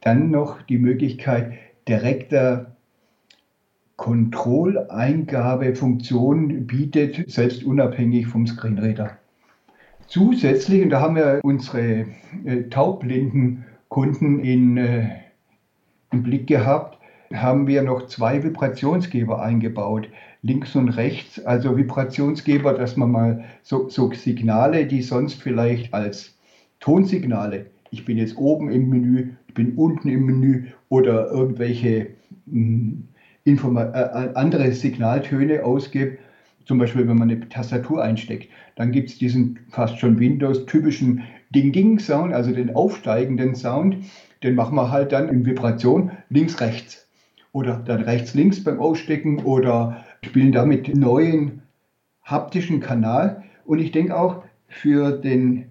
dann 0.00 0.30
noch 0.30 0.62
die 0.62 0.78
Möglichkeit 0.78 1.52
direkter 1.86 2.74
Kontrolleingabefunktion 3.96 6.66
bietet, 6.66 7.30
selbst 7.30 7.64
unabhängig 7.64 8.26
vom 8.26 8.46
Screenreader. 8.46 9.18
Zusätzlich, 10.14 10.80
und 10.80 10.90
da 10.90 11.00
haben 11.00 11.16
wir 11.16 11.40
unsere 11.42 12.06
äh, 12.44 12.62
taubblinden 12.70 13.64
Kunden 13.88 14.38
in, 14.38 14.76
äh, 14.76 15.08
im 16.12 16.22
Blick 16.22 16.46
gehabt, 16.46 17.00
haben 17.32 17.66
wir 17.66 17.82
noch 17.82 18.06
zwei 18.06 18.44
Vibrationsgeber 18.44 19.42
eingebaut, 19.42 20.08
links 20.42 20.76
und 20.76 20.90
rechts, 20.90 21.44
also 21.44 21.76
Vibrationsgeber, 21.76 22.74
dass 22.74 22.96
man 22.96 23.10
mal 23.10 23.44
so, 23.64 23.88
so 23.88 24.12
Signale, 24.12 24.86
die 24.86 25.02
sonst 25.02 25.42
vielleicht 25.42 25.92
als 25.92 26.38
Tonsignale, 26.78 27.66
ich 27.90 28.04
bin 28.04 28.16
jetzt 28.16 28.36
oben 28.36 28.70
im 28.70 28.88
Menü, 28.90 29.32
ich 29.48 29.54
bin 29.54 29.72
unten 29.74 30.08
im 30.08 30.26
Menü 30.26 30.68
oder 30.90 31.28
irgendwelche 31.32 32.10
mh, 32.46 32.98
hm, 33.46 33.76
äh, 33.76 34.28
andere 34.36 34.70
Signaltöne 34.70 35.64
ausgibt, 35.64 36.20
zum 36.64 36.78
Beispiel, 36.78 37.06
wenn 37.06 37.18
man 37.18 37.30
eine 37.30 37.48
Tastatur 37.48 38.02
einsteckt, 38.02 38.48
dann 38.76 38.92
gibt 38.92 39.10
es 39.10 39.18
diesen 39.18 39.60
fast 39.68 39.98
schon 39.98 40.18
Windows-typischen 40.18 41.24
Ding-Ding-Sound, 41.54 42.32
also 42.32 42.52
den 42.52 42.74
aufsteigenden 42.74 43.54
Sound. 43.54 43.98
Den 44.42 44.54
machen 44.54 44.76
wir 44.76 44.90
halt 44.90 45.12
dann 45.12 45.28
in 45.28 45.46
Vibration 45.46 46.12
links-rechts. 46.30 47.06
Oder 47.52 47.76
dann 47.84 48.02
rechts-links 48.02 48.64
beim 48.64 48.80
Ausstecken 48.80 49.44
oder 49.44 50.04
spielen 50.24 50.52
damit 50.52 50.94
neuen 50.96 51.62
haptischen 52.22 52.80
Kanal. 52.80 53.44
Und 53.64 53.78
ich 53.78 53.92
denke 53.92 54.16
auch 54.16 54.42
für 54.66 55.12
den 55.12 55.66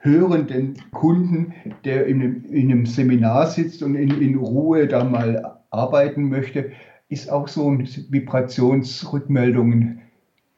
hörenden 0.00 0.74
Kunden, 0.90 1.54
der 1.84 2.06
in 2.06 2.20
einem, 2.20 2.44
in 2.50 2.70
einem 2.70 2.86
Seminar 2.86 3.46
sitzt 3.46 3.82
und 3.82 3.94
in, 3.94 4.20
in 4.20 4.36
Ruhe 4.36 4.86
da 4.86 5.02
mal 5.02 5.60
arbeiten 5.70 6.28
möchte, 6.28 6.72
ist 7.08 7.30
auch 7.30 7.48
so 7.48 7.70
ein 7.70 7.88
Vibrationsrückmeldungen 8.10 10.02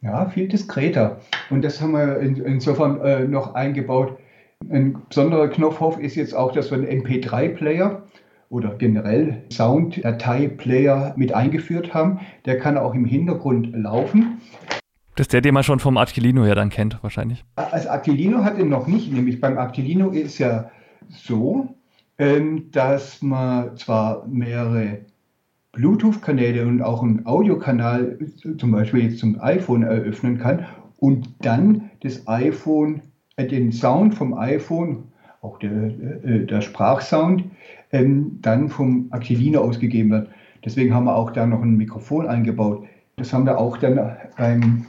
ja, 0.07 0.27
viel 0.31 0.49
diskreter. 0.49 1.19
Und 1.51 1.65
das 1.65 1.81
haben 1.81 1.93
wir 1.93 2.19
in, 2.21 2.37
insofern 2.37 3.01
äh, 3.01 3.25
noch 3.25 3.55
eingebaut. 3.55 4.17
Ein 4.71 5.03
besonderer 5.09 5.49
Knopfhof 5.49 5.99
ist 5.99 6.15
jetzt 6.15 6.35
auch, 6.35 6.53
dass 6.53 6.71
wir 6.71 6.79
einen 6.79 7.03
MP3-Player 7.03 8.03
oder 8.49 8.75
generell 8.79 9.43
Sound-Datei-Player 9.53 11.15
mit 11.17 11.35
eingeführt 11.35 11.93
haben. 11.93 12.21
Der 12.45 12.59
kann 12.59 12.79
auch 12.79 12.95
im 12.95 13.05
Hintergrund 13.05 13.75
laufen. 13.75 14.41
Das 15.17 15.25
ist 15.25 15.33
der, 15.33 15.41
den 15.41 15.55
man 15.55 15.65
schon 15.65 15.81
vom 15.81 15.97
Aquilino 15.97 16.45
her 16.45 16.55
dann 16.55 16.71
kennt, 16.71 17.03
wahrscheinlich. 17.03 17.45
Als 17.57 17.87
Aquilino 17.87 18.45
hat 18.45 18.59
er 18.59 18.65
noch 18.65 18.87
nicht, 18.87 19.13
nämlich 19.13 19.41
beim 19.41 19.59
Aquilino 19.59 20.11
ist 20.11 20.39
ja 20.39 20.71
so, 21.09 21.75
ähm, 22.19 22.71
dass 22.71 23.23
man 23.23 23.77
zwar 23.77 24.27
mehrere 24.27 25.01
Bluetooth-Kanäle 25.77 26.67
und 26.67 26.83
auch 26.83 27.03
einen 27.03 27.27
Audiokanal, 27.27 28.19
zum 28.59 28.73
Beispiel 28.73 29.05
jetzt 29.05 29.19
zum 29.19 29.41
iPhone, 29.41 29.83
eröffnen 29.83 30.39
kann 30.39 30.67
und 30.99 31.29
dann 31.41 31.91
das 32.03 32.27
iPhone, 32.27 33.03
äh, 33.37 33.47
den 33.47 33.73
Sound 33.73 34.15
vom 34.15 34.35
iPhone, 34.35 35.05
auch 35.43 35.59
der, 35.59 35.71
äh, 36.25 36.47
der 36.47 36.63
Sprachsound, 36.63 37.45
ähm, 37.93 38.39
dann 38.41 38.69
vom 38.69 39.07
Aquilino 39.11 39.61
ausgegeben 39.61 40.11
wird. 40.11 40.29
Deswegen 40.65 40.95
haben 40.95 41.05
wir 41.05 41.15
auch 41.15 41.31
da 41.31 41.47
noch 41.47 41.63
ein 41.63 41.77
Mikrofon 41.77 42.27
eingebaut. 42.27 42.85
Das 43.17 43.33
haben 43.33 43.45
wir 43.45 43.59
auch 43.59 43.77
dann 43.77 44.17
beim 44.37 44.87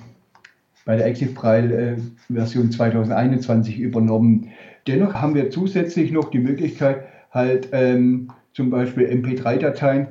bei 0.87 0.95
der 0.95 1.05
Active 1.05 1.31
Braille 1.31 1.97
äh, 1.97 2.33
Version 2.33 2.71
2021 2.71 3.77
übernommen. 3.77 4.47
Dennoch 4.87 5.13
haben 5.15 5.35
wir 5.35 5.49
zusätzlich 5.49 6.13
noch 6.13 6.31
die 6.31 6.39
Möglichkeit, 6.39 7.03
halt 7.31 7.67
ähm, 7.73 8.31
zum 8.53 8.69
Beispiel 8.69 9.05
MP3-Dateien. 9.07 10.07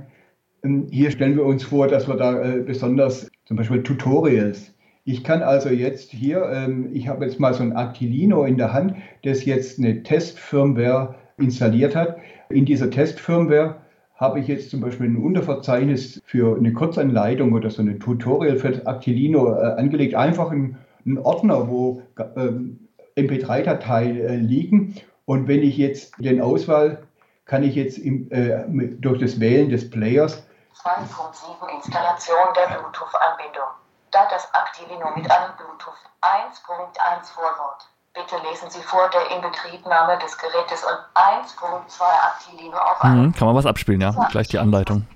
Ähm, 0.66 0.86
hier 0.90 1.10
stellen 1.10 1.36
wir 1.36 1.44
uns 1.44 1.64
vor, 1.64 1.86
dass 1.86 2.08
wir 2.08 2.16
da 2.16 2.42
äh, 2.42 2.60
besonders 2.60 3.30
zum 3.44 3.56
Beispiel 3.56 3.82
Tutorials. 3.82 4.72
Ich 5.04 5.22
kann 5.22 5.42
also 5.42 5.68
jetzt 5.68 6.10
hier, 6.10 6.50
ähm, 6.52 6.88
ich 6.92 7.06
habe 7.06 7.24
jetzt 7.24 7.38
mal 7.38 7.54
so 7.54 7.62
ein 7.62 7.76
Actilino 7.76 8.44
in 8.44 8.56
der 8.56 8.72
Hand, 8.72 8.96
das 9.22 9.44
jetzt 9.44 9.78
eine 9.78 10.02
Testfirmware 10.02 11.14
installiert 11.38 11.94
hat. 11.94 12.16
In 12.48 12.64
dieser 12.64 12.90
Testfirmware 12.90 13.76
habe 14.16 14.40
ich 14.40 14.48
jetzt 14.48 14.70
zum 14.70 14.80
Beispiel 14.80 15.06
ein 15.06 15.16
Unterverzeichnis 15.16 16.20
für 16.24 16.56
eine 16.56 16.72
Kurzanleitung 16.72 17.52
oder 17.52 17.70
so 17.70 17.82
ein 17.82 18.00
Tutorial 18.00 18.56
für 18.56 18.86
Actilino 18.86 19.52
äh, 19.52 19.74
angelegt. 19.76 20.14
Einfach 20.14 20.50
ein, 20.50 20.78
ein 21.04 21.18
Ordner, 21.18 21.68
wo 21.68 22.02
ähm, 22.36 22.78
MP3-Dateien 23.16 24.20
äh, 24.20 24.36
liegen. 24.36 24.94
Und 25.26 25.46
wenn 25.46 25.62
ich 25.62 25.76
jetzt 25.76 26.14
den 26.18 26.40
Auswahl, 26.40 26.98
kann 27.44 27.62
ich 27.62 27.76
jetzt 27.76 27.98
im, 27.98 28.28
äh, 28.30 28.64
durch 29.00 29.20
das 29.20 29.38
Wählen 29.38 29.68
des 29.68 29.88
Players 29.88 30.45
2.7 30.82 31.74
Installation 31.76 32.52
der 32.54 32.74
Bluetooth-Anbindung. 32.74 33.70
Da 34.10 34.28
das 34.30 34.48
Actilino 34.54 35.10
mit 35.16 35.30
einem 35.30 35.52
Bluetooth 35.56 35.98
1.1 36.22 37.32
Vorwort. 37.32 37.88
Bitte 38.14 38.36
lesen 38.48 38.70
Sie 38.70 38.80
vor 38.80 39.10
der 39.10 39.36
Inbetriebnahme 39.36 40.18
des 40.18 40.38
Gerätes 40.38 40.84
und 40.84 40.96
1.2 41.14 42.00
Actilino 42.00 42.76
auf 42.76 43.02
mhm, 43.02 43.34
Kann 43.34 43.46
man 43.46 43.56
was 43.56 43.66
abspielen, 43.66 44.00
ja? 44.00 44.10
Gleich 44.30 44.48
die 44.48 44.58
Anleitung. 44.58 45.06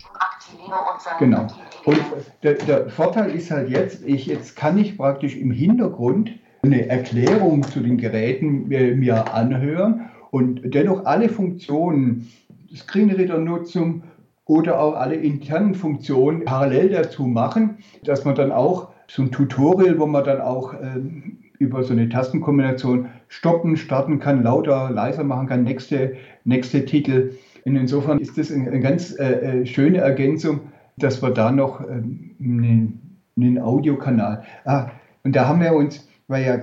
Genau. 1.18 1.46
Und 1.84 2.00
der, 2.42 2.54
der, 2.54 2.90
Vorteil 2.90 3.30
ist 3.30 3.50
halt 3.50 3.70
jetzt, 3.70 4.02
ich, 4.04 4.26
jetzt 4.26 4.56
kann 4.56 4.76
ich 4.76 4.98
praktisch 4.98 5.36
im 5.36 5.50
Hintergrund 5.50 6.30
eine 6.62 6.88
Erklärung 6.88 7.62
zu 7.62 7.80
den 7.80 7.96
Geräten 7.96 8.70
äh, 8.70 8.94
mir 8.94 9.32
anhören 9.32 10.10
und 10.30 10.60
dennoch 10.74 11.06
alle 11.06 11.28
Funktionen, 11.28 12.30
Screenreader-Nutzung 12.74 14.02
oder 14.50 14.80
auch 14.80 14.96
alle 14.96 15.14
internen 15.14 15.76
Funktionen 15.76 16.44
parallel 16.44 16.88
dazu 16.88 17.24
machen, 17.24 17.78
dass 18.02 18.24
man 18.24 18.34
dann 18.34 18.50
auch 18.50 18.88
so 19.06 19.22
ein 19.22 19.30
Tutorial, 19.30 20.00
wo 20.00 20.06
man 20.06 20.24
dann 20.24 20.40
auch 20.40 20.74
ähm, 20.74 21.38
über 21.60 21.84
so 21.84 21.92
eine 21.92 22.08
Tastenkombination 22.08 23.10
stoppen, 23.28 23.76
starten 23.76 24.18
kann, 24.18 24.42
lauter, 24.42 24.90
leiser 24.90 25.22
machen 25.22 25.46
kann, 25.46 25.62
nächste, 25.62 26.16
nächste 26.42 26.84
Titel. 26.84 27.34
Und 27.64 27.76
insofern 27.76 28.18
ist 28.18 28.38
das 28.38 28.50
eine, 28.50 28.80
ganz 28.80 29.16
äh, 29.20 29.60
äh, 29.60 29.66
schöne 29.66 29.98
Ergänzung, 29.98 30.62
dass 30.98 31.22
wir 31.22 31.30
da 31.30 31.52
noch 31.52 31.80
ähm, 31.88 32.34
einen, 32.40 33.20
einen 33.36 33.60
Audiokanal. 33.60 34.42
Ah, 34.64 34.88
und 35.22 35.36
da 35.36 35.46
haben 35.46 35.60
wir 35.60 35.74
uns, 35.74 36.08
weil 36.26 36.44
ja 36.44 36.58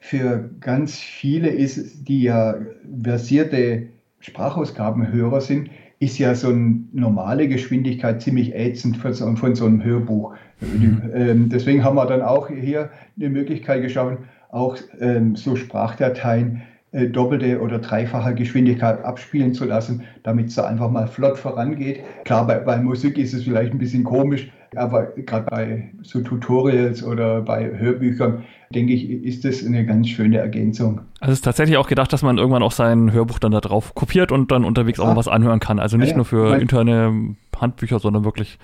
für 0.00 0.50
ganz 0.58 0.98
viele 0.98 1.50
ist, 1.50 2.08
die 2.08 2.22
ja 2.22 2.56
versierte 3.04 3.90
Sprachausgabenhörer 4.18 5.40
sind, 5.40 5.70
ist 6.00 6.18
ja 6.18 6.34
so 6.34 6.48
eine 6.48 6.82
normale 6.92 7.46
Geschwindigkeit 7.46 8.22
ziemlich 8.22 8.54
ätzend 8.54 8.96
von 8.96 9.12
so, 9.12 9.36
von 9.36 9.54
so 9.54 9.66
einem 9.66 9.84
Hörbuch. 9.84 10.34
Mhm. 10.60 11.50
Deswegen 11.50 11.84
haben 11.84 11.96
wir 11.96 12.06
dann 12.06 12.22
auch 12.22 12.48
hier 12.48 12.90
eine 13.18 13.28
Möglichkeit 13.28 13.82
geschaffen, 13.82 14.18
auch 14.50 14.78
ähm, 14.98 15.36
so 15.36 15.56
Sprachdateien 15.56 16.62
doppelte 16.92 17.60
oder 17.60 17.78
dreifache 17.78 18.34
Geschwindigkeit 18.34 19.04
abspielen 19.04 19.54
zu 19.54 19.64
lassen, 19.64 20.02
damit 20.24 20.48
es 20.48 20.56
da 20.56 20.64
einfach 20.64 20.90
mal 20.90 21.06
flott 21.06 21.38
vorangeht. 21.38 22.00
Klar, 22.24 22.46
bei, 22.46 22.58
bei 22.58 22.78
Musik 22.78 23.16
ist 23.16 23.32
es 23.32 23.44
vielleicht 23.44 23.72
ein 23.72 23.78
bisschen 23.78 24.02
komisch, 24.02 24.50
aber 24.74 25.06
gerade 25.16 25.46
bei 25.46 25.90
so 26.02 26.20
Tutorials 26.20 27.04
oder 27.04 27.42
bei 27.42 27.70
Hörbüchern, 27.76 28.44
denke 28.74 28.92
ich, 28.92 29.08
ist 29.08 29.44
das 29.44 29.64
eine 29.64 29.86
ganz 29.86 30.08
schöne 30.08 30.38
Ergänzung. 30.38 31.00
Also 31.20 31.32
es 31.32 31.38
ist 31.38 31.44
tatsächlich 31.44 31.76
auch 31.76 31.88
gedacht, 31.88 32.12
dass 32.12 32.22
man 32.22 32.38
irgendwann 32.38 32.62
auch 32.62 32.72
sein 32.72 33.12
Hörbuch 33.12 33.38
dann 33.38 33.52
da 33.52 33.60
drauf 33.60 33.94
kopiert 33.94 34.32
und 34.32 34.50
dann 34.50 34.64
unterwegs 34.64 34.98
ja. 34.98 35.04
auch 35.04 35.08
mal 35.08 35.16
was 35.16 35.28
anhören 35.28 35.60
kann. 35.60 35.78
Also 35.78 35.96
nicht 35.96 36.10
ja, 36.10 36.16
nur 36.16 36.24
für 36.24 36.56
interne 36.56 37.36
Handbücher, 37.56 38.00
sondern 38.00 38.24
wirklich 38.24 38.58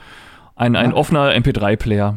ein, 0.56 0.74
ein 0.74 0.90
ja. 0.90 0.96
offener 0.96 1.30
MP3-Player. 1.30 2.16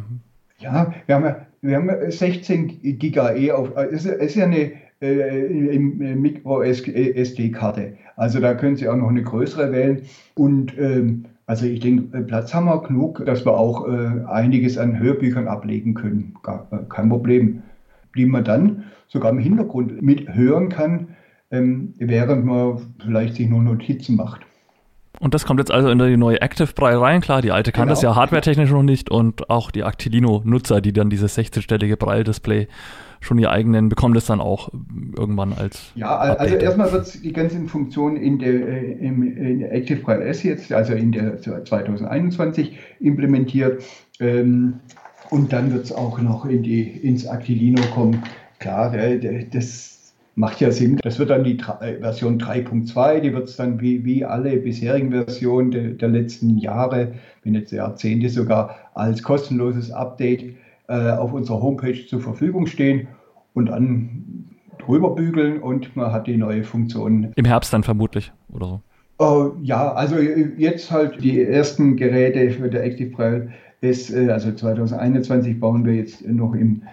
Ja, 0.60 0.94
wir 1.06 1.16
haben, 1.16 1.36
wir 1.62 1.76
haben 1.76 1.90
16 2.10 2.98
Giga 2.98 3.34
E 3.34 3.52
auf. 3.52 3.76
Es 3.76 4.06
ist 4.06 4.36
ja 4.36 4.46
eine 4.46 4.72
äh, 5.02 5.80
Micro 5.80 6.62
SD-Karte. 6.62 7.94
Also 8.16 8.40
da 8.40 8.54
können 8.54 8.76
Sie 8.76 8.88
auch 8.90 8.96
noch 8.96 9.10
eine 9.10 9.24
größere 9.24 9.72
wählen. 9.72 10.02
Und 10.36 10.78
ähm, 10.78 11.26
also 11.46 11.66
ich 11.66 11.80
denke, 11.80 12.18
äh, 12.18 12.22
Platz 12.22 12.54
haben 12.54 12.66
wir 12.66 12.82
genug, 12.82 13.26
dass 13.26 13.46
wir 13.46 13.58
auch 13.58 13.88
äh, 13.88 14.24
einiges 14.28 14.78
an 14.78 15.00
Hörbüchern 15.00 15.48
ablegen 15.48 15.94
können. 15.94 16.36
Gar, 16.44 16.68
äh, 16.72 16.78
kein 16.90 17.10
Problem. 17.10 17.64
Die 18.16 18.26
man 18.26 18.44
dann 18.44 18.84
sogar 19.08 19.32
im 19.32 19.40
Hintergrund 19.40 20.02
mithören 20.02 20.70
kann, 20.70 21.10
ähm, 21.52 21.94
während 21.98 22.46
man 22.46 22.94
vielleicht 23.04 23.36
sich 23.36 23.48
nur 23.48 23.64
Notizen 23.64 24.16
macht. 24.16 24.42
Und 25.20 25.34
das 25.34 25.46
kommt 25.46 25.60
jetzt 25.60 25.72
also 25.72 25.90
in 25.90 26.00
die 26.00 26.18
neue 26.18 26.42
Active 26.42 26.74
Braille 26.74 27.02
rein. 27.02 27.22
Klar, 27.22 27.42
die 27.42 27.52
alte 27.52 27.72
kann 27.72 27.86
genau. 27.86 27.94
das 27.94 28.02
ja 28.02 28.16
hardwaretechnisch 28.16 28.72
noch 28.72 28.84
nicht 28.84 29.10
und 29.10 29.50
auch 29.50 29.72
die 29.72 29.84
Actilino-Nutzer, 29.84 30.82
die 30.82 30.94
dann 30.94 31.10
dieses 31.10 31.38
16-stellige 31.38 31.98
Braille-Display 31.98 32.68
schon 33.20 33.38
ihr 33.40 33.52
eigenen, 33.52 33.90
bekommen 33.90 34.14
das 34.14 34.26
dann 34.26 34.42
auch 34.42 34.70
irgendwann 35.18 35.54
als. 35.54 35.92
Ja, 35.96 36.18
also 36.18 36.56
Update. 36.56 36.64
erstmal 36.64 36.92
wird 36.92 37.24
die 37.24 37.34
ganzen 37.34 37.68
Funktionen 37.68 38.18
in 38.18 38.40
der, 38.40 38.68
äh, 38.68 38.92
in 38.94 39.60
der 39.60 39.74
Active 39.74 40.02
Braille 40.02 40.24
S 40.26 40.44
jetzt, 40.44 40.72
also 40.72 40.94
in 40.94 41.12
der 41.12 41.42
2021 41.42 42.78
implementiert. 43.00 43.84
Ähm, 44.20 44.76
und 45.30 45.54
dann 45.54 45.72
wird 45.74 45.86
es 45.86 45.92
auch 45.92 46.20
noch 46.22 46.46
in 46.46 46.64
die, 46.64 46.84
ins 46.84 47.28
Actilino 47.28 47.82
kommen. 47.94 48.24
Klar, 48.60 48.96
das 49.52 49.90
macht 50.36 50.62
ja 50.62 50.72
Sinn. 50.72 50.98
Das 51.04 51.20
wird 51.20 51.30
dann 51.30 51.44
die 51.44 51.58
äh, 51.82 52.00
Version 52.00 52.40
3.2, 52.40 53.20
die 53.20 53.34
wird 53.34 53.50
es 53.50 53.58
dann 53.58 53.82
wie, 53.82 54.06
wie 54.06 54.24
alle 54.26 54.56
bisherigen 54.58 55.12
Versionen 55.12 55.72
de, 55.72 55.94
der 55.96 56.10
letzten 56.10 56.58
Jahre, 56.58 57.14
wenn 57.44 57.56
jetzt 57.56 57.72
Jahrzehnte 57.72 58.30
sogar, 58.30 58.76
als 58.94 59.22
kostenloses 59.22 59.92
Update 59.92 60.56
äh, 60.90 61.12
auf 61.12 61.34
unserer 61.34 61.62
Homepage 61.62 62.06
zur 62.08 62.20
Verfügung 62.20 62.66
stehen 62.68 63.08
und 63.54 63.68
dann 63.68 64.50
drüber 64.80 65.16
bügeln 65.16 65.62
und 65.62 65.96
man 65.96 66.12
hat 66.12 66.28
die 66.28 66.36
neue 66.36 66.64
Funktion. 66.64 67.32
Im 67.36 67.46
Herbst 67.46 67.72
dann 67.72 67.84
vermutlich 67.84 68.32
oder 68.52 68.68
so. 68.68 68.82
Uh, 69.22 69.52
ja, 69.62 69.92
also 69.94 70.18
jetzt 70.18 70.92
halt 70.92 71.22
die 71.22 71.42
ersten 71.44 71.98
Geräte 71.98 72.52
für 72.52 72.70
der 72.70 72.86
Active 72.86 73.10
Braille 73.12 73.52
ist, 73.82 74.12
äh, 74.12 74.30
also 74.30 74.52
2021 74.52 75.60
bauen 75.60 75.86
wir 75.86 75.94
jetzt 75.94 76.26
noch 76.28 76.54
im 76.54 76.84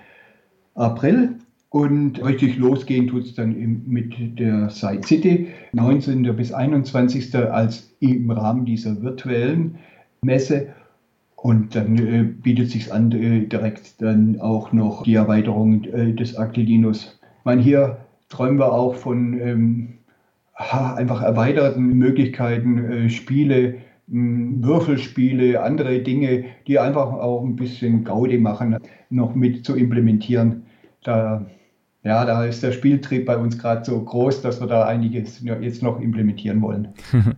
April 0.75 1.37
und 1.71 2.25
richtig 2.25 2.59
losgehen 2.59 3.07
tut 3.09 3.25
es 3.25 3.35
dann 3.35 3.83
mit 3.87 4.38
der 4.38 4.71
Side 4.71 5.07
City, 5.07 5.49
19. 5.73 6.23
bis 6.37 6.53
21. 6.53 7.35
als 7.35 7.95
im 8.00 8.31
Rahmen 8.31 8.65
dieser 8.65 9.00
virtuellen 9.03 9.76
Messe. 10.23 10.69
Und 11.37 11.76
dann 11.76 11.99
äh, 11.99 12.23
bietet 12.25 12.71
sich 12.71 12.93
an, 12.93 13.12
äh, 13.12 13.47
direkt 13.47 14.00
dann 14.02 14.40
auch 14.40 14.73
noch 14.73 15.05
die 15.05 15.14
Erweiterung 15.14 15.85
äh, 15.85 16.12
des 16.12 16.37
Actilinos. 16.37 17.19
Ich 17.38 17.45
meine, 17.45 17.62
hier 17.62 17.99
träumen 18.28 18.59
wir 18.59 18.73
auch 18.73 18.95
von 18.95 19.38
ähm, 19.40 19.88
einfach 20.55 21.23
erweiterten 21.23 21.95
Möglichkeiten, 21.95 22.78
äh, 22.90 23.11
Spiele, 23.11 23.76
mh, 24.09 24.66
Würfelspiele, 24.66 25.62
andere 25.62 26.00
Dinge, 26.00 26.47
die 26.66 26.78
einfach 26.78 27.12
auch 27.12 27.45
ein 27.45 27.55
bisschen 27.57 28.02
Gaudi 28.02 28.38
machen, 28.38 28.78
noch 29.11 29.35
mit 29.35 29.64
zu 29.64 29.76
implementieren. 29.76 30.64
Da 31.05 31.47
ja, 32.07 32.25
da 32.25 32.45
ist 32.45 32.62
der 32.62 32.71
Spieltrieb 32.71 33.26
bei 33.26 33.37
uns 33.37 33.59
gerade 33.59 33.85
so 33.85 34.00
groß, 34.00 34.40
dass 34.40 34.61
wir 34.61 34.69
da 34.69 34.85
einiges 34.85 35.43
jetzt 35.43 35.83
noch 35.83 36.00
implementieren 36.00 36.62
wollen. 36.62 36.88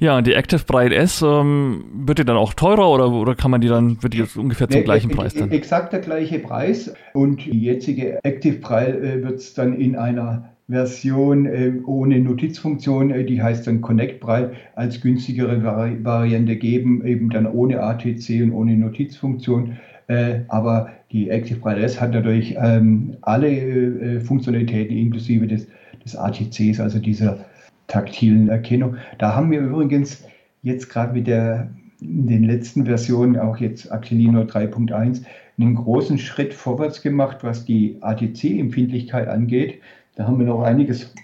Ja, 0.00 0.16
und 0.16 0.26
die 0.26 0.32
Active 0.32 0.64
Braille 0.66 0.94
S, 0.94 1.20
ähm, 1.20 1.84
wird 1.92 2.18
die 2.18 2.24
dann 2.24 2.38
auch 2.38 2.54
teurer 2.54 2.90
oder, 2.90 3.12
oder 3.12 3.34
kann 3.34 3.50
man 3.50 3.60
die 3.60 3.68
dann, 3.68 4.02
wird 4.02 4.14
die 4.14 4.22
ungefähr 4.22 4.66
zum 4.66 4.80
nee, 4.80 4.84
gleichen 4.84 5.10
Preis 5.10 5.34
dann? 5.34 5.50
Exakt 5.50 5.92
der 5.92 6.00
gleiche 6.00 6.38
Preis 6.38 6.94
und 7.12 7.44
die 7.44 7.60
jetzige 7.60 8.18
Active 8.24 8.60
Braille 8.60 8.96
äh, 8.96 9.22
wird 9.22 9.40
es 9.40 9.52
dann 9.52 9.78
in 9.78 9.96
einer 9.96 10.50
Version 10.70 11.44
äh, 11.44 11.72
ohne 11.84 12.18
Notizfunktion, 12.18 13.10
äh, 13.10 13.24
die 13.24 13.42
heißt 13.42 13.66
dann 13.66 13.82
Connect 13.82 14.20
Braille, 14.20 14.52
als 14.74 15.02
günstigere 15.02 15.62
Vari 15.62 16.02
Variante 16.02 16.56
geben, 16.56 17.04
eben 17.04 17.28
dann 17.28 17.46
ohne 17.46 17.82
ATC 17.82 18.42
und 18.42 18.52
ohne 18.52 18.78
Notizfunktion. 18.78 19.76
Äh, 20.06 20.40
aber 20.48 20.88
die 21.12 21.28
Active 21.28 21.58
Braille 21.58 21.82
S 21.82 22.00
hat 22.00 22.12
natürlich 22.12 22.56
ähm, 22.58 23.18
alle 23.20 23.48
äh, 23.48 24.20
Funktionalitäten 24.20 24.96
inklusive 24.96 25.46
des, 25.46 25.68
des 26.02 26.16
ATCs, 26.16 26.80
also 26.80 26.98
dieser 27.00 27.44
taktilen 27.90 28.48
Erkennung. 28.48 28.96
Da 29.18 29.34
haben 29.34 29.50
wir 29.50 29.60
übrigens 29.60 30.24
jetzt 30.62 30.88
gerade 30.88 31.12
mit 31.12 31.26
der 31.26 31.70
in 32.00 32.26
den 32.26 32.44
letzten 32.44 32.86
Versionen, 32.86 33.38
auch 33.38 33.58
jetzt 33.58 33.92
Actilino 33.92 34.40
3.1, 34.42 35.22
einen 35.58 35.74
großen 35.74 36.16
Schritt 36.16 36.54
vorwärts 36.54 37.02
gemacht, 37.02 37.38
was 37.42 37.66
die 37.66 37.98
ATC-Empfindlichkeit 38.00 39.28
angeht. 39.28 39.80
Da 40.16 40.26
haben 40.26 40.38
wir 40.38 40.46
noch 40.46 40.62
einiges 40.62 41.14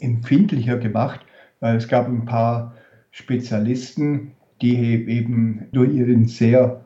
empfindlicher 0.00 0.78
gemacht, 0.78 1.20
weil 1.60 1.76
es 1.76 1.88
gab 1.88 2.08
ein 2.08 2.24
paar 2.24 2.74
Spezialisten, 3.10 4.32
die 4.62 4.76
eben 5.08 5.66
durch 5.72 5.92
ihren 5.92 6.26
sehr 6.26 6.85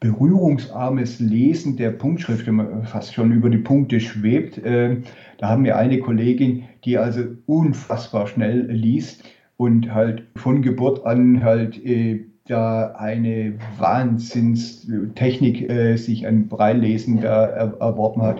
berührungsarmes 0.00 1.18
Lesen 1.18 1.76
der 1.76 1.90
Punktschrift, 1.90 2.46
wenn 2.46 2.54
man 2.54 2.84
fast 2.84 3.14
schon 3.14 3.32
über 3.32 3.50
die 3.50 3.58
Punkte 3.58 4.00
schwebt. 4.00 4.58
Äh, 4.58 4.98
da 5.38 5.48
haben 5.48 5.64
wir 5.64 5.76
eine 5.76 5.98
Kollegin, 5.98 6.64
die 6.84 6.98
also 6.98 7.22
unfassbar 7.46 8.26
schnell 8.28 8.70
liest 8.70 9.24
und 9.56 9.92
halt 9.92 10.22
von 10.36 10.62
Geburt 10.62 11.04
an 11.04 11.42
halt 11.42 11.84
äh, 11.84 12.24
da 12.46 12.92
eine 12.92 13.54
Wahnsinnstechnik 13.78 15.68
äh, 15.68 15.96
sich 15.96 16.26
an 16.26 16.48
Breilesen 16.48 17.20
da 17.20 17.44
erworben 17.46 18.22
hat. 18.22 18.38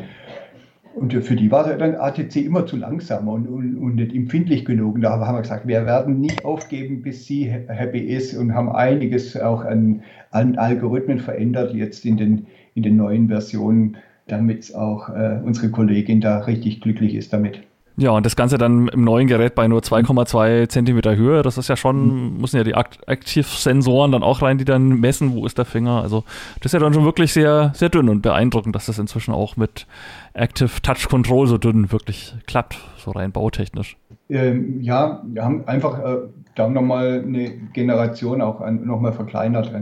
Und 0.99 1.13
für 1.13 1.37
die 1.37 1.51
war 1.51 1.65
dann 1.77 1.95
ATC 1.95 2.37
immer 2.37 2.67
zu 2.67 2.77
langsam 2.77 3.29
und, 3.29 3.47
und, 3.47 3.77
und, 3.77 3.95
nicht 3.95 4.15
empfindlich 4.15 4.65
genug. 4.65 4.97
Und 4.97 5.03
da 5.03 5.19
haben 5.19 5.37
wir 5.37 5.43
gesagt, 5.43 5.67
wir 5.67 5.87
werden 5.87 6.21
nicht 6.21 6.45
aufgeben, 6.45 7.03
bis 7.03 7.27
sie 7.27 7.45
happy 7.49 8.01
ist 8.01 8.35
und 8.37 8.55
haben 8.55 8.71
einiges 8.71 9.37
auch 9.37 9.65
an, 9.65 10.03
an 10.31 10.59
Algorithmen 10.59 11.21
verändert 11.21 11.73
jetzt 11.75 12.05
in 12.05 12.17
den, 12.17 12.47
in 12.75 12.83
den 12.83 12.97
neuen 12.97 13.29
Versionen, 13.29 13.97
damit 14.27 14.75
auch 14.75 15.09
äh, 15.09 15.41
unsere 15.45 15.71
Kollegin 15.71 16.21
da 16.21 16.39
richtig 16.39 16.81
glücklich 16.81 17.15
ist 17.15 17.33
damit. 17.33 17.68
Ja, 18.01 18.13
und 18.13 18.25
das 18.25 18.37
Ganze 18.37 18.59
dann 18.59 18.87
im 18.87 19.03
neuen 19.03 19.27
Gerät 19.27 19.57
bei 19.57 19.67
nur 19.67 19.81
2,2 19.81 20.69
Zentimeter 20.69 21.17
Höhe, 21.17 21.43
das 21.43 21.59
ist 21.59 21.69
ja 21.69 21.77
schon, 21.77 22.35
mhm. 22.35 22.41
müssen 22.41 22.57
ja 22.57 22.63
die 22.63 22.77
Aktivsensoren 22.77 24.13
dann 24.13 24.23
auch 24.23 24.41
rein, 24.41 24.57
die 24.57 24.65
dann 24.65 25.01
messen, 25.01 25.35
wo 25.35 25.45
ist 25.45 25.59
der 25.59 25.65
Finger. 25.65 26.01
Also 26.01 26.23
das 26.61 26.67
ist 26.67 26.75
ja 26.75 26.79
dann 26.79 26.95
schon 26.95 27.05
wirklich 27.05 27.33
sehr, 27.33 27.73
sehr 27.75 27.89
dünn 27.89 28.09
und 28.09 28.23
beeindruckend, 28.23 28.77
dass 28.77 28.87
das 28.87 29.01
inzwischen 29.01 29.35
auch 29.35 29.57
mit 29.57 29.89
Active 30.33 30.81
Touch 30.81 31.09
Control 31.09 31.49
so 31.49 31.59
dünn 31.59 31.91
wirklich 31.91 32.37
klappt, 32.47 32.79
so 32.99 33.11
rein 33.11 33.33
bautechnisch. 33.33 33.97
Ähm, 34.29 34.81
ja, 34.81 35.21
wir 35.27 35.45
haben 35.45 35.67
einfach 35.67 35.99
äh, 35.99 36.19
da 36.55 36.69
nochmal 36.69 37.25
eine 37.27 37.51
Generation 37.73 38.41
auch 38.43 38.61
nochmal 38.71 39.13
verkleinert. 39.13 39.73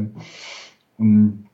Um, 0.97 1.46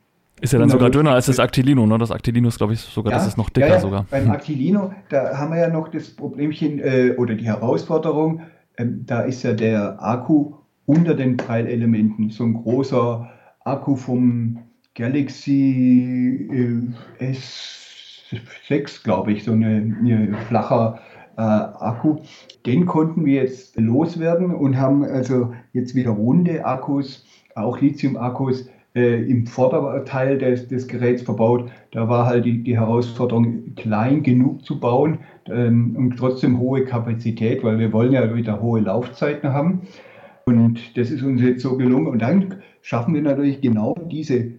ist 0.43 0.53
ja 0.53 0.59
dann 0.59 0.69
sogar 0.69 0.91
dünner 0.91 1.13
als 1.13 1.27
das 1.27 1.39
Actilino, 1.39 1.87
ne? 1.87 1.99
Das 1.99 2.11
Actilino 2.11 2.49
ist, 2.49 2.59
glaube 2.59 2.73
ich, 2.73 2.81
sogar, 2.81 3.13
ja, 3.13 3.19
das 3.19 3.29
ist 3.29 3.39
noch 3.39 3.49
dicker 3.49 3.69
ja, 3.69 3.75
ja. 3.75 3.81
sogar. 3.81 4.07
Beim 4.11 4.31
Actilino, 4.31 4.93
da 5.09 5.39
haben 5.39 5.53
wir 5.53 5.61
ja 5.61 5.69
noch 5.69 5.89
das 5.89 6.11
Problemchen 6.11 6.81
äh, 6.81 7.15
oder 7.17 7.35
die 7.35 7.47
Herausforderung, 7.47 8.43
ähm, 8.77 9.05
da 9.07 9.21
ist 9.21 9.45
ja 9.45 9.53
der 9.53 10.03
Akku 10.03 10.55
unter 10.85 11.15
den 11.15 11.37
Preilelementen, 11.37 12.31
so 12.31 12.45
ein 12.45 12.55
großer 12.55 13.31
Akku 13.65 13.95
vom 13.95 14.59
Galaxy 14.95 16.49
äh, 17.21 17.25
S6, 17.25 19.05
glaube 19.05 19.33
ich, 19.33 19.45
so 19.45 19.53
ein 19.53 19.97
eine 20.01 20.37
flacher 20.49 20.99
äh, 21.37 21.41
Akku. 21.41 22.17
Den 22.67 22.87
konnten 22.87 23.25
wir 23.25 23.43
jetzt 23.43 23.79
loswerden 23.79 24.53
und 24.53 24.77
haben 24.77 25.05
also 25.05 25.55
jetzt 25.73 25.95
wieder 25.95 26.11
runde 26.11 26.65
Akkus, 26.65 27.25
auch 27.55 27.81
Lithium-Akkus, 27.81 28.69
äh, 28.95 29.23
im 29.23 29.47
Vorderteil 29.47 30.39
des, 30.39 30.69
des, 30.69 30.87
Geräts 30.87 31.23
verbaut. 31.23 31.71
Da 31.93 32.09
war 32.09 32.27
halt 32.27 32.45
die, 32.45 32.63
die 32.63 32.77
Herausforderung, 32.77 33.75
klein 33.75 34.23
genug 34.23 34.65
zu 34.65 34.79
bauen 34.81 35.21
ähm, 35.47 35.97
und 35.97 36.17
trotzdem 36.17 36.59
hohe 36.59 36.85
Kapazität, 36.85 37.63
weil 37.65 37.79
wir 37.79 37.93
wollen 37.93 38.13
ja 38.13 38.35
wieder 38.35 38.61
hohe 38.61 38.81
Laufzeiten 38.81 39.53
haben. 39.53 39.83
Und 40.45 40.97
das 40.97 41.11
ist 41.11 41.23
uns 41.23 41.41
jetzt 41.41 41.63
so 41.63 41.77
gelungen. 41.77 42.07
Und 42.07 42.21
dann 42.21 42.57
schaffen 42.83 43.15
wir 43.15 43.23
natürlich 43.23 43.61
genau 43.61 43.97
diese 44.11 44.53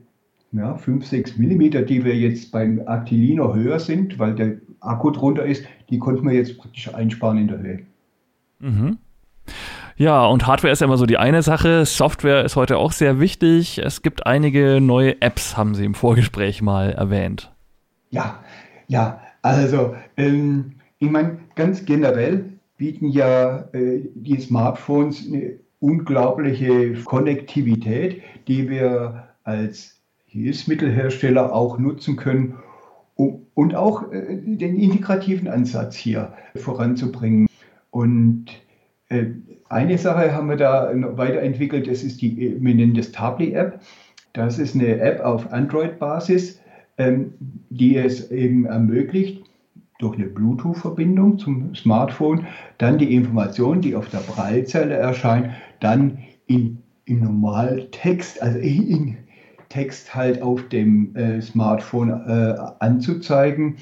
ja, 0.51 0.75
5, 0.75 1.05
6 1.05 1.38
Millimeter, 1.38 1.81
die 1.81 2.05
wir 2.05 2.15
jetzt 2.15 2.51
beim 2.51 2.81
Actilino 2.86 3.53
höher 3.53 3.79
sind, 3.79 4.19
weil 4.19 4.36
der 4.36 4.57
Akku 4.79 5.12
drunter 5.12 5.45
ist, 5.45 5.65
die 5.89 5.99
konnten 5.99 6.27
wir 6.27 6.34
jetzt 6.34 6.57
praktisch 6.57 6.93
einsparen 6.93 7.38
in 7.38 7.47
der 7.47 7.60
Höhe. 7.60 7.79
Mhm. 8.60 8.97
Ja, 9.95 10.25
und 10.25 10.47
Hardware 10.47 10.71
ist 10.71 10.79
ja 10.79 10.88
immer 10.88 10.97
so 10.97 11.06
die 11.06 11.17
eine 11.17 11.43
Sache. 11.43 11.86
Software 11.86 12.43
ist 12.43 12.56
heute 12.56 12.77
auch 12.77 12.91
sehr 12.91 13.19
wichtig. 13.19 13.77
Es 13.77 14.01
gibt 14.01 14.25
einige 14.25 14.82
neue 14.82 15.21
Apps, 15.21 15.56
haben 15.56 15.75
Sie 15.75 15.86
im 15.86 15.93
Vorgespräch 15.93 16.62
mal 16.62 16.91
erwähnt. 16.91 17.51
Ja, 18.10 18.39
ja, 18.88 19.21
also 19.41 19.95
ähm, 20.17 20.73
ich 20.99 21.10
meine, 21.10 21.39
ganz 21.56 21.86
generell 21.86 22.45
bieten 22.77 23.10
ja 23.10 23.65
äh, 23.73 24.01
die 24.15 24.39
Smartphones 24.39 25.27
eine 25.27 25.60
unglaubliche 25.79 26.93
Konnektivität, 27.03 28.21
die 28.47 28.69
wir 28.69 29.27
als 29.43 29.99
Hilfsmittelhersteller 30.25 31.53
auch 31.53 31.77
nutzen 31.77 32.15
können, 32.15 32.56
um, 33.15 33.45
und 33.53 33.75
auch 33.75 34.12
äh, 34.12 34.38
den 34.41 34.79
integrativen 34.79 35.47
Ansatz 35.47 35.95
hier 35.95 36.34
voranzubringen. 36.56 37.47
Und 37.91 38.45
eine 39.69 39.97
Sache 39.97 40.34
haben 40.34 40.49
wir 40.49 40.58
da 40.58 40.91
weiterentwickelt, 40.93 41.88
das 41.88 42.04
ist 42.04 42.21
die, 42.21 42.58
wir 42.60 42.76
nennen 42.76 42.93
das 42.93 43.12
Tabli-App. 43.12 43.80
Das 44.34 44.60
ist 44.60 44.76
eine 44.76 44.99
App 44.99 45.19
auf 45.19 45.52
Android-Basis, 45.52 46.60
ähm, 46.97 47.34
die 47.69 47.97
es 47.97 48.32
eben 48.32 48.65
ermöglicht, 48.65 49.43
durch 49.99 50.17
eine 50.17 50.28
Bluetooth-Verbindung 50.28 51.38
zum 51.38 51.76
Smartphone 51.76 52.47
dann 52.78 52.97
die 52.97 53.13
Informationen, 53.13 53.82
die 53.82 53.95
auf 53.95 54.10
der 54.10 54.19
Braillezelle 54.19 54.95
erscheinen, 54.95 55.52
dann 55.80 56.17
in, 56.47 56.80
in 57.06 57.23
Normaltext, 57.23 58.41
also 58.41 58.58
in 58.60 59.17
Text 59.69 60.13
halt 60.13 60.41
auf 60.41 60.67
dem 60.69 61.15
äh, 61.15 61.41
Smartphone 61.41 62.10
äh, 62.10 62.56
anzuzeigen. 62.80 63.78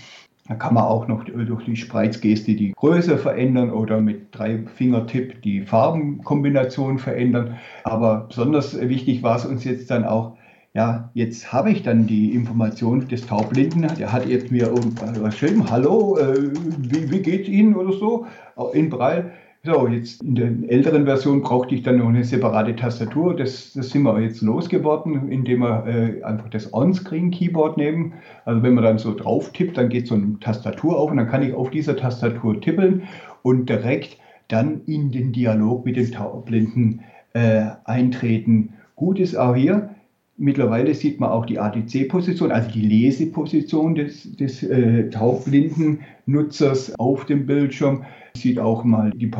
Da 0.47 0.55
kann 0.55 0.73
man 0.73 0.83
auch 0.83 1.07
noch 1.07 1.23
durch 1.23 1.65
die 1.65 1.75
Spreizgeste 1.75 2.55
die 2.55 2.73
Größe 2.75 3.17
verändern 3.17 3.71
oder 3.71 4.01
mit 4.01 4.35
drei 4.35 4.59
Fingertipp 4.75 5.41
die 5.43 5.61
Farbenkombination 5.61 6.97
verändern. 6.97 7.57
Aber 7.83 8.25
besonders 8.27 8.79
wichtig 8.79 9.23
war 9.23 9.37
es 9.37 9.45
uns 9.45 9.63
jetzt 9.63 9.91
dann 9.91 10.03
auch, 10.03 10.35
ja, 10.73 11.09
jetzt 11.13 11.51
habe 11.51 11.71
ich 11.71 11.83
dann 11.83 12.07
die 12.07 12.33
Information 12.33 13.07
des 13.07 13.27
Taubblinden, 13.27 13.87
der 13.99 14.11
hat 14.11 14.25
jetzt 14.25 14.51
mir 14.51 14.67
irgendwas 14.67 15.19
geschrieben, 15.21 15.69
hallo, 15.69 16.17
äh, 16.17 16.49
wie, 16.79 17.11
wie 17.11 17.19
geht's 17.19 17.49
Ihnen 17.49 17.75
oder 17.75 17.93
so, 17.93 18.25
in 18.73 18.89
Braille. 18.89 19.31
So, 19.63 19.87
jetzt 19.87 20.23
in 20.23 20.33
der 20.33 20.47
älteren 20.69 21.05
Version 21.05 21.43
brauchte 21.43 21.75
ich 21.75 21.83
dann 21.83 21.99
noch 21.99 22.09
eine 22.09 22.23
separate 22.23 22.75
Tastatur. 22.75 23.35
Das, 23.35 23.73
das 23.73 23.91
sind 23.91 24.01
wir 24.01 24.19
jetzt 24.19 24.41
losgeworden, 24.41 25.29
indem 25.29 25.59
wir 25.59 25.85
äh, 25.85 26.23
einfach 26.23 26.49
das 26.49 26.73
On-Screen-Keyboard 26.73 27.77
nehmen. 27.77 28.13
Also 28.45 28.63
wenn 28.63 28.73
man 28.73 28.83
dann 28.83 28.97
so 28.97 29.13
drauf 29.13 29.51
tippt, 29.53 29.77
dann 29.77 29.89
geht 29.89 30.07
so 30.07 30.15
eine 30.15 30.39
Tastatur 30.39 30.97
auf 30.97 31.11
und 31.11 31.17
dann 31.17 31.29
kann 31.29 31.43
ich 31.43 31.53
auf 31.53 31.69
dieser 31.69 31.95
Tastatur 31.95 32.59
tippeln 32.59 33.03
und 33.43 33.69
direkt 33.69 34.17
dann 34.47 34.81
in 34.87 35.11
den 35.11 35.31
Dialog 35.31 35.85
mit 35.85 35.95
dem 35.95 36.11
Taubblinden 36.11 37.01
äh, 37.33 37.65
eintreten. 37.85 38.73
Gut 38.95 39.19
ist 39.19 39.35
auch 39.35 39.55
hier, 39.55 39.93
mittlerweile 40.37 40.93
sieht 40.93 41.19
man 41.19 41.29
auch 41.29 41.45
die 41.45 41.59
ADC-Position, 41.59 42.51
also 42.51 42.71
die 42.71 42.85
Leseposition 42.85 43.95
des, 43.95 44.35
des 44.35 44.63
äh, 44.63 45.09
taubblinden 45.09 45.99
Nutzers 46.25 46.97
auf 46.99 47.25
dem 47.25 47.45
Bildschirm 47.45 48.05
sieht 48.35 48.59
auch 48.59 48.83
mal 48.83 49.11
die 49.11 49.31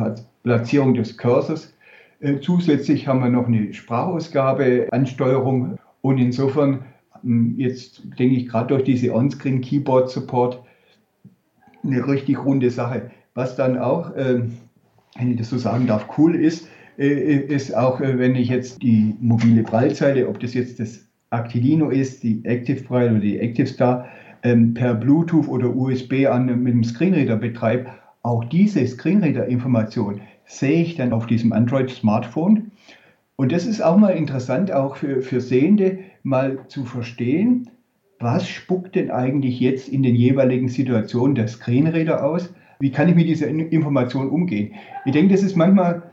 Platzierung 0.42 0.94
des 0.94 1.16
Cursors. 1.16 1.74
Äh, 2.20 2.40
zusätzlich 2.40 3.08
haben 3.08 3.20
wir 3.20 3.30
noch 3.30 3.46
eine 3.46 3.72
Sprachausgabe, 3.72 4.88
Ansteuerung 4.90 5.78
und 6.02 6.18
insofern 6.18 6.84
hm, 7.22 7.54
jetzt 7.56 8.02
denke 8.18 8.36
ich 8.36 8.48
gerade 8.48 8.68
durch 8.68 8.84
diese 8.84 9.14
On-Screen 9.14 9.60
Keyboard 9.60 10.10
Support 10.10 10.62
eine 11.82 12.06
richtig 12.06 12.44
runde 12.44 12.70
Sache. 12.70 13.10
Was 13.34 13.56
dann 13.56 13.78
auch, 13.78 14.12
ähm, 14.16 14.58
wenn 15.16 15.32
ich 15.32 15.38
das 15.38 15.50
so 15.50 15.58
sagen 15.58 15.86
darf, 15.86 16.06
cool 16.18 16.34
ist, 16.34 16.68
ist 16.96 17.74
auch, 17.74 18.00
äh, 18.00 18.18
wenn 18.18 18.34
ich 18.34 18.48
jetzt 18.48 18.82
die 18.82 19.14
mobile 19.20 19.62
Prallzeile, 19.62 20.28
ob 20.28 20.40
das 20.40 20.54
jetzt 20.54 20.78
das 20.80 21.06
Actilino 21.30 21.88
ist, 21.88 22.22
die 22.22 22.44
Active 22.44 22.82
Braille 22.82 23.10
oder 23.10 23.20
die 23.20 23.38
Active 23.38 23.66
Star, 23.66 24.06
ähm, 24.42 24.74
per 24.74 24.94
Bluetooth 24.94 25.48
oder 25.48 25.74
USB 25.74 26.26
an, 26.26 26.62
mit 26.62 26.74
dem 26.74 26.84
Screenreader 26.84 27.36
betreibe, 27.36 27.86
auch 28.22 28.44
diese 28.44 28.86
Screenreader-Information, 28.86 30.20
sehe 30.44 30.82
ich 30.82 30.96
dann 30.96 31.12
auf 31.12 31.26
diesem 31.26 31.52
Android-Smartphone. 31.52 32.70
Und 33.36 33.52
das 33.52 33.66
ist 33.66 33.80
auch 33.80 33.96
mal 33.96 34.10
interessant, 34.10 34.72
auch 34.72 34.96
für, 34.96 35.22
für 35.22 35.40
Sehende 35.40 35.98
mal 36.22 36.58
zu 36.68 36.84
verstehen, 36.84 37.70
was 38.20 38.46
spuckt 38.48 38.94
denn 38.94 39.10
eigentlich 39.10 39.58
jetzt 39.58 39.88
in 39.88 40.02
den 40.04 40.14
jeweiligen 40.14 40.68
Situationen 40.68 41.34
der 41.34 41.48
Screenreader 41.48 42.24
aus? 42.24 42.54
Wie 42.78 42.90
kann 42.90 43.08
ich 43.08 43.16
mit 43.16 43.26
dieser 43.26 43.48
Information 43.48 44.28
umgehen? 44.28 44.74
Ich 45.04 45.12
denke, 45.12 45.34
das 45.34 45.42
ist 45.42 45.56
manchmal 45.56 46.11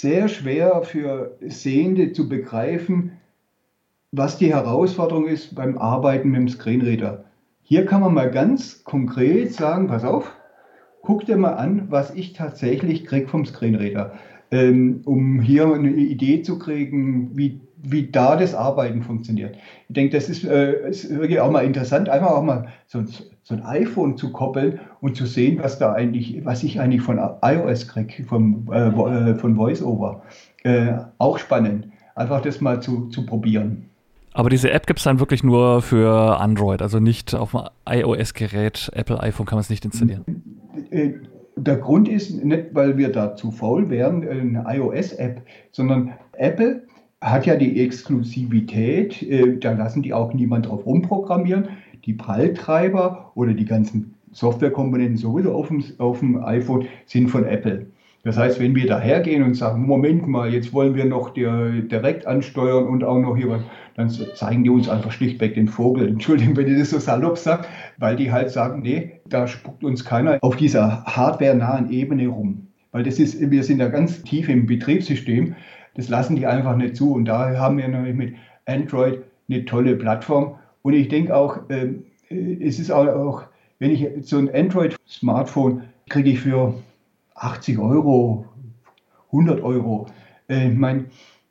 sehr 0.00 0.28
schwer 0.28 0.82
für 0.82 1.36
Sehende 1.40 2.12
zu 2.12 2.28
begreifen, 2.28 3.12
was 4.12 4.38
die 4.38 4.52
Herausforderung 4.54 5.26
ist 5.26 5.54
beim 5.54 5.76
Arbeiten 5.76 6.30
mit 6.30 6.40
dem 6.40 6.48
Screenreader. 6.48 7.24
Hier 7.62 7.84
kann 7.84 8.00
man 8.00 8.14
mal 8.14 8.30
ganz 8.30 8.84
konkret 8.84 9.52
sagen, 9.52 9.88
pass 9.88 10.04
auf, 10.04 10.34
guck 11.02 11.26
dir 11.26 11.36
mal 11.36 11.54
an, 11.54 11.86
was 11.90 12.14
ich 12.14 12.32
tatsächlich 12.32 13.04
kriege 13.04 13.28
vom 13.28 13.44
Screenreader, 13.44 14.14
ähm, 14.50 15.02
um 15.04 15.40
hier 15.40 15.72
eine 15.72 15.90
Idee 15.90 16.42
zu 16.42 16.58
kriegen, 16.58 17.36
wie, 17.36 17.60
wie 17.82 18.10
da 18.10 18.36
das 18.36 18.54
Arbeiten 18.54 19.02
funktioniert. 19.02 19.56
Ich 19.88 19.94
denke, 19.94 20.16
das 20.16 20.28
ist, 20.28 20.44
äh, 20.44 20.88
ist 20.88 21.10
wirklich 21.10 21.40
auch 21.40 21.50
mal 21.50 21.64
interessant, 21.64 22.08
einfach 22.08 22.30
auch 22.30 22.42
mal 22.42 22.68
so, 22.86 23.02
so, 23.42 23.54
ein 23.54 23.62
iPhone 23.62 24.16
zu 24.16 24.32
koppeln 24.32 24.80
und 25.00 25.16
zu 25.16 25.26
sehen, 25.26 25.58
was 25.62 25.78
da 25.78 25.92
eigentlich, 25.92 26.44
was 26.44 26.62
ich 26.62 26.80
eigentlich 26.80 27.02
von 27.02 27.18
iOS 27.42 27.88
kriege, 27.88 28.24
vom, 28.24 28.68
äh, 28.72 28.88
äh, 28.88 29.34
von 29.36 29.56
VoiceOver. 29.56 30.22
Äh, 30.64 30.94
auch 31.18 31.38
spannend, 31.38 31.88
einfach 32.14 32.42
das 32.42 32.60
mal 32.60 32.80
zu, 32.80 33.08
zu 33.08 33.24
probieren. 33.24 33.84
Aber 34.34 34.50
diese 34.50 34.70
App 34.70 34.86
gibt 34.86 34.98
es 34.98 35.04
dann 35.04 35.18
wirklich 35.18 35.42
nur 35.42 35.82
für 35.82 36.38
Android, 36.38 36.82
also 36.82 37.00
nicht 37.00 37.34
auf 37.34 37.52
dem 37.52 37.62
iOS-Gerät, 37.88 38.90
Apple 38.94 39.20
iPhone 39.22 39.46
kann 39.46 39.56
man 39.56 39.62
es 39.62 39.70
nicht 39.70 39.84
installieren. 39.84 40.24
Äh, 40.90 41.14
der 41.56 41.76
Grund 41.76 42.08
ist 42.08 42.44
nicht, 42.44 42.66
weil 42.72 42.96
wir 42.96 43.10
da 43.10 43.34
zu 43.34 43.50
faul 43.50 43.90
wären, 43.90 44.28
eine 44.28 44.64
iOS-App, 44.68 45.42
sondern 45.72 46.12
Apple 46.32 46.82
hat 47.20 47.46
ja 47.46 47.56
die 47.56 47.80
Exklusivität, 47.80 49.22
äh, 49.22 49.58
da 49.58 49.72
lassen 49.72 50.02
die 50.02 50.14
auch 50.14 50.32
niemand 50.32 50.66
drauf 50.66 50.86
rumprogrammieren. 50.86 51.68
Die 52.04 52.14
Pralltreiber 52.14 53.32
oder 53.34 53.54
die 53.54 53.64
ganzen 53.64 54.14
Softwarekomponenten 54.32 55.16
sowieso 55.16 55.52
auf 55.52 55.68
dem, 55.68 55.82
auf 55.98 56.20
dem 56.20 56.42
iPhone 56.42 56.86
sind 57.06 57.28
von 57.28 57.44
Apple. 57.44 57.86
Das 58.24 58.36
heißt, 58.36 58.60
wenn 58.60 58.74
wir 58.74 58.86
dahergehen 58.86 59.42
und 59.42 59.54
sagen, 59.54 59.86
Moment 59.86 60.26
mal, 60.26 60.52
jetzt 60.52 60.72
wollen 60.72 60.94
wir 60.94 61.04
noch 61.04 61.30
direkt 61.30 62.26
ansteuern 62.26 62.86
und 62.86 63.04
auch 63.04 63.18
noch 63.18 63.36
hier 63.36 63.48
was, 63.48 63.62
dann 63.94 64.10
zeigen 64.10 64.64
die 64.64 64.70
uns 64.70 64.88
einfach 64.88 65.12
schlichtweg 65.12 65.54
den 65.54 65.68
Vogel. 65.68 66.08
Entschuldigung, 66.10 66.56
wenn 66.56 66.70
ich 66.70 66.78
das 66.78 66.90
so 66.90 66.98
salopp 66.98 67.38
sage, 67.38 67.66
weil 67.98 68.16
die 68.16 68.30
halt 68.30 68.50
sagen, 68.50 68.82
nee, 68.82 69.20
da 69.28 69.46
spuckt 69.46 69.84
uns 69.84 70.04
keiner 70.04 70.38
auf 70.42 70.56
dieser 70.56 71.04
hardware-nahen 71.04 71.90
Ebene 71.90 72.28
rum. 72.28 72.66
Weil 72.90 73.04
das 73.04 73.18
ist, 73.18 73.50
wir 73.50 73.62
sind 73.62 73.80
ja 73.80 73.88
ganz 73.88 74.22
tief 74.22 74.48
im 74.48 74.66
Betriebssystem, 74.66 75.54
das 75.98 76.08
lassen 76.08 76.36
die 76.36 76.46
einfach 76.46 76.76
nicht 76.76 76.94
zu. 76.94 77.12
Und 77.12 77.24
da 77.24 77.58
haben 77.58 77.76
wir 77.76 77.88
nämlich 77.88 78.14
mit 78.14 78.34
Android 78.66 79.24
eine 79.48 79.64
tolle 79.64 79.96
Plattform. 79.96 80.54
Und 80.82 80.92
ich 80.92 81.08
denke 81.08 81.34
auch, 81.34 81.58
ähm, 81.70 82.04
äh, 82.30 82.64
es 82.64 82.78
ist 82.78 82.92
auch, 82.92 83.42
wenn 83.80 83.90
ich 83.90 84.06
so 84.20 84.38
ein 84.38 84.48
Android-Smartphone 84.54 85.82
kriege 86.08 86.30
ich 86.30 86.40
für 86.40 86.74
80 87.34 87.80
Euro, 87.80 88.46
100 89.32 89.60
Euro. 89.60 90.06
Äh, 90.48 90.68
ich 90.68 90.78
meine, 90.78 91.06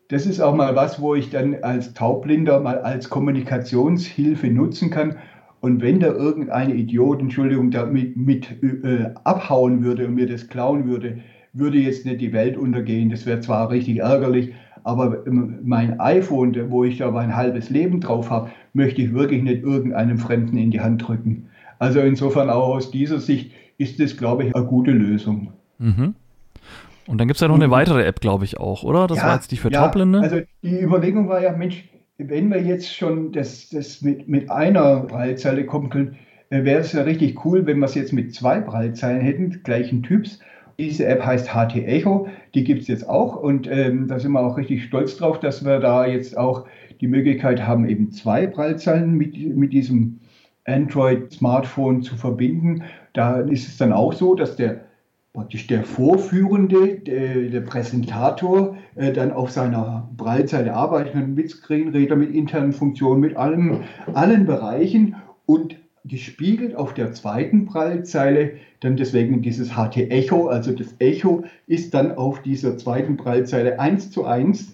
das 0.07 0.25
ist 0.25 0.39
auch 0.39 0.55
mal 0.55 0.77
was, 0.77 1.01
wo 1.01 1.13
ich 1.13 1.29
dann 1.29 1.55
als 1.63 1.93
Taubblinder 1.93 2.61
mal 2.61 2.79
als 2.79 3.09
Kommunikationshilfe 3.09 4.47
nutzen 4.47 4.89
kann. 4.89 5.17
Und 5.59 5.81
wenn 5.81 5.99
da 5.99 6.07
irgendeine 6.07 6.73
Idiot, 6.73 7.19
Entschuldigung, 7.19 7.69
damit 7.69 8.15
mit, 8.15 8.63
äh, 8.63 9.13
abhauen 9.25 9.83
würde 9.83 10.07
und 10.07 10.15
mir 10.15 10.27
das 10.27 10.47
klauen 10.47 10.87
würde, 10.87 11.19
würde 11.57 11.77
jetzt 11.77 12.05
nicht 12.05 12.21
die 12.21 12.33
Welt 12.33 12.57
untergehen. 12.57 13.09
Das 13.09 13.25
wäre 13.25 13.39
zwar 13.39 13.69
richtig 13.69 13.97
ärgerlich, 13.97 14.53
aber 14.83 15.23
mein 15.25 15.99
iPhone, 15.99 16.55
wo 16.71 16.83
ich 16.83 16.97
da 16.97 17.11
mein 17.11 17.35
halbes 17.35 17.69
Leben 17.69 17.99
drauf 17.99 18.29
habe, 18.29 18.51
möchte 18.73 19.01
ich 19.01 19.13
wirklich 19.13 19.43
nicht 19.43 19.63
irgendeinem 19.63 20.17
Fremden 20.17 20.57
in 20.57 20.71
die 20.71 20.79
Hand 20.79 21.07
drücken. 21.07 21.49
Also 21.79 21.99
insofern 21.99 22.49
auch 22.49 22.75
aus 22.75 22.91
dieser 22.91 23.19
Sicht 23.19 23.51
ist 23.77 23.99
das, 23.99 24.17
glaube 24.17 24.45
ich, 24.45 24.55
eine 24.55 24.65
gute 24.65 24.91
Lösung. 24.91 25.51
Mhm. 25.77 26.15
Und 27.07 27.17
dann 27.19 27.27
gibt 27.27 27.37
es 27.37 27.41
ja 27.41 27.47
noch 27.47 27.55
eine 27.55 27.71
weitere 27.71 28.05
App, 28.05 28.19
glaube 28.19 28.45
ich, 28.45 28.59
auch, 28.59 28.83
oder? 28.83 29.07
Das 29.07 29.19
ja, 29.19 29.27
war 29.27 29.35
jetzt 29.35 29.51
die 29.51 29.57
für 29.57 29.71
ja, 29.71 29.81
Taubblinde. 29.81 30.19
Also 30.19 30.41
die 30.61 30.81
Überlegung 30.81 31.29
war 31.29 31.41
ja, 31.41 31.53
Mensch, 31.53 31.85
wenn 32.17 32.49
wir 32.49 32.61
jetzt 32.61 32.93
schon 32.93 33.31
das, 33.31 33.69
das 33.69 34.01
mit, 34.01 34.27
mit 34.27 34.49
einer 34.49 35.01
Prallzeile 35.01 35.65
koppeln, 35.65 36.17
äh, 36.49 36.63
wäre 36.63 36.81
es 36.81 36.93
ja 36.93 37.03
richtig 37.03 37.45
cool, 37.45 37.65
wenn 37.65 37.79
wir 37.79 37.85
es 37.85 37.95
jetzt 37.95 38.13
mit 38.13 38.33
zwei 38.33 38.59
Prallzeilen 38.59 39.21
hätten, 39.21 39.61
gleichen 39.63 40.03
Typs. 40.03 40.39
Diese 40.79 41.07
App 41.07 41.25
heißt 41.25 41.53
HT 41.53 41.75
Echo, 41.75 42.27
die 42.53 42.63
gibt 42.63 42.83
es 42.83 42.87
jetzt 42.87 43.09
auch 43.09 43.35
und 43.35 43.67
ähm, 43.69 44.07
da 44.07 44.19
sind 44.19 44.31
wir 44.33 44.41
auch 44.41 44.57
richtig 44.57 44.83
stolz 44.83 45.17
drauf, 45.17 45.39
dass 45.39 45.65
wir 45.65 45.79
da 45.79 46.05
jetzt 46.05 46.37
auch 46.37 46.67
die 47.01 47.07
Möglichkeit 47.07 47.65
haben, 47.65 47.89
eben 47.89 48.11
zwei 48.11 48.45
Prallzeilen 48.45 49.15
mit, 49.15 49.35
mit 49.55 49.73
diesem 49.73 50.19
Android-Smartphone 50.65 52.03
zu 52.03 52.15
verbinden. 52.15 52.83
Da 53.13 53.39
ist 53.39 53.67
es 53.67 53.77
dann 53.77 53.91
auch 53.91 54.13
so, 54.13 54.35
dass 54.35 54.55
der 54.55 54.81
praktisch 55.33 55.67
der 55.67 55.83
Vorführende, 55.83 56.95
der, 56.95 57.49
der 57.49 57.61
Präsentator, 57.61 58.75
äh, 58.95 59.13
dann 59.13 59.31
auf 59.31 59.51
seiner 59.51 60.09
Breitseite 60.17 60.73
arbeiten 60.73 61.11
kann, 61.11 61.33
mit 61.35 61.51
Screenreader, 61.51 62.15
mit 62.15 62.33
internen 62.33 62.73
Funktionen, 62.73 63.21
mit 63.21 63.35
allem, 63.35 63.83
allen 64.13 64.47
Bereichen 64.47 65.15
und 65.45 65.77
gespiegelt 66.07 66.75
auf 66.75 66.93
der 66.93 67.11
zweiten 67.11 67.65
Prallzeile, 67.65 68.53
dann 68.79 68.97
deswegen 68.97 69.41
dieses 69.41 69.71
HT 69.71 69.97
Echo, 69.97 70.47
also 70.47 70.71
das 70.71 70.95
Echo 70.99 71.43
ist 71.67 71.93
dann 71.93 72.17
auf 72.17 72.41
dieser 72.41 72.77
zweiten 72.77 73.17
Prallzeile 73.17 73.79
eins 73.79 74.11
zu 74.11 74.25
eins. 74.25 74.73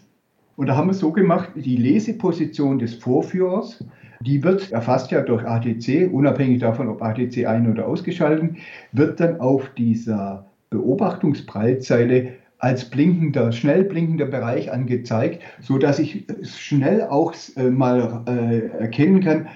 Und 0.56 0.68
da 0.68 0.76
haben 0.76 0.88
wir 0.88 0.94
so 0.94 1.12
gemacht, 1.12 1.50
die 1.56 1.78
Leseposition 1.78 2.78
des 2.80 2.96
Vorführers, 2.96 3.84
die 4.22 4.44
wird 4.44 4.72
erfasst 4.72 5.12
ja 5.12 5.22
durch 5.22 5.44
ATC, 5.46 6.10
unabhängig 6.12 6.60
davon, 6.60 6.88
ob 6.88 7.02
ATC 7.02 7.46
ein- 7.46 7.70
oder 7.70 7.88
ausgeschaltet, 7.88 8.56
wird 8.92 9.20
dann 9.20 9.40
auf 9.40 9.70
dieser 9.76 10.46
Beobachtungsprallzeile 10.70 12.34
als 12.64 12.90
blinkender, 12.90 13.52
schnell 13.52 13.84
blinkender 13.84 14.26
Bereich 14.26 14.72
angezeigt, 14.72 15.44
so 15.60 15.78
dass 15.78 16.00
ich 16.00 16.26
schnell 16.44 17.02
auch 17.02 17.34
äh, 17.58 17.64
mal 17.64 18.24
äh, 18.26 18.80
erkennen 18.80 19.20
kann, 19.20 19.48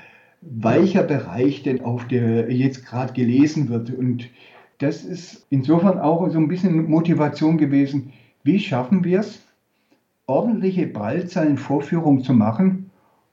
welcher 0.41 1.03
Bereich 1.03 1.63
denn 1.63 1.83
auf 1.83 2.07
der 2.07 2.51
jetzt 2.51 2.85
gerade 2.85 3.13
gelesen 3.13 3.69
wird. 3.69 3.89
Und 3.91 4.29
das 4.79 5.03
ist 5.03 5.45
insofern 5.49 5.99
auch 5.99 6.29
so 6.29 6.37
ein 6.37 6.47
bisschen 6.47 6.89
Motivation 6.89 7.57
gewesen. 7.57 8.13
Wie 8.43 8.59
schaffen 8.59 9.03
wir 9.03 9.21
es, 9.21 9.41
ordentliche 10.25 10.87
Prallzeilenvorführung 10.87 12.23
zu 12.23 12.33
machen, 12.33 12.91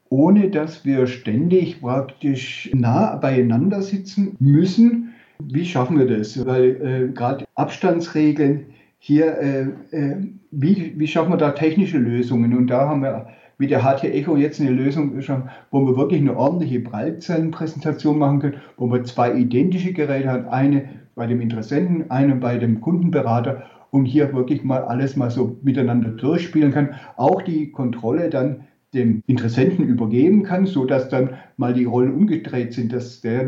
ohne 0.08 0.50
dass 0.50 0.84
wir 0.84 1.06
ständig 1.06 1.80
praktisch 1.80 2.70
nah 2.72 3.16
beieinander 3.16 3.82
sitzen 3.82 4.36
müssen 4.38 5.14
wie 5.40 5.64
schaffen 5.64 5.98
wir 5.98 6.06
das? 6.06 6.44
Weil 6.46 7.08
äh, 7.10 7.12
gerade 7.12 7.44
Abstandsregeln 7.54 8.66
hier, 8.98 9.38
äh, 9.38 9.62
äh, 9.90 10.16
wie, 10.50 10.94
wie 10.96 11.06
schaffen 11.06 11.32
wir 11.32 11.36
da 11.36 11.50
technische 11.50 11.98
Lösungen? 11.98 12.56
Und 12.56 12.68
da 12.68 12.88
haben 12.88 13.02
wir 13.02 13.28
mit 13.58 13.70
der 13.70 13.82
HT 13.82 14.04
Echo 14.04 14.36
jetzt 14.36 14.60
eine 14.60 14.70
Lösung 14.70 15.14
geschaffen, 15.14 15.50
wo 15.70 15.86
wir 15.86 15.96
wirklich 15.96 16.20
eine 16.20 16.36
ordentliche 16.36 16.80
Breitzellenpräsentation 16.80 18.18
machen 18.18 18.40
können, 18.40 18.60
wo 18.76 18.90
wir 18.90 19.04
zwei 19.04 19.34
identische 19.34 19.92
Geräte 19.92 20.30
haben, 20.30 20.48
eine 20.48 20.88
bei 21.14 21.26
dem 21.26 21.40
Interessenten, 21.40 22.10
eine 22.10 22.36
bei 22.36 22.58
dem 22.58 22.80
Kundenberater 22.80 23.64
und 23.90 24.06
hier 24.06 24.32
wirklich 24.32 24.64
mal 24.64 24.82
alles 24.82 25.14
mal 25.14 25.30
so 25.30 25.56
miteinander 25.62 26.10
durchspielen 26.10 26.72
kann. 26.72 26.94
Auch 27.16 27.42
die 27.42 27.70
Kontrolle 27.70 28.28
dann 28.28 28.64
dem 28.92 29.22
Interessenten 29.26 29.86
übergeben 29.86 30.44
kann, 30.44 30.66
so 30.66 30.84
dass 30.84 31.08
dann 31.08 31.30
mal 31.56 31.74
die 31.74 31.84
Rollen 31.84 32.14
umgedreht 32.14 32.72
sind, 32.72 32.92
dass 32.92 33.20
der, 33.20 33.46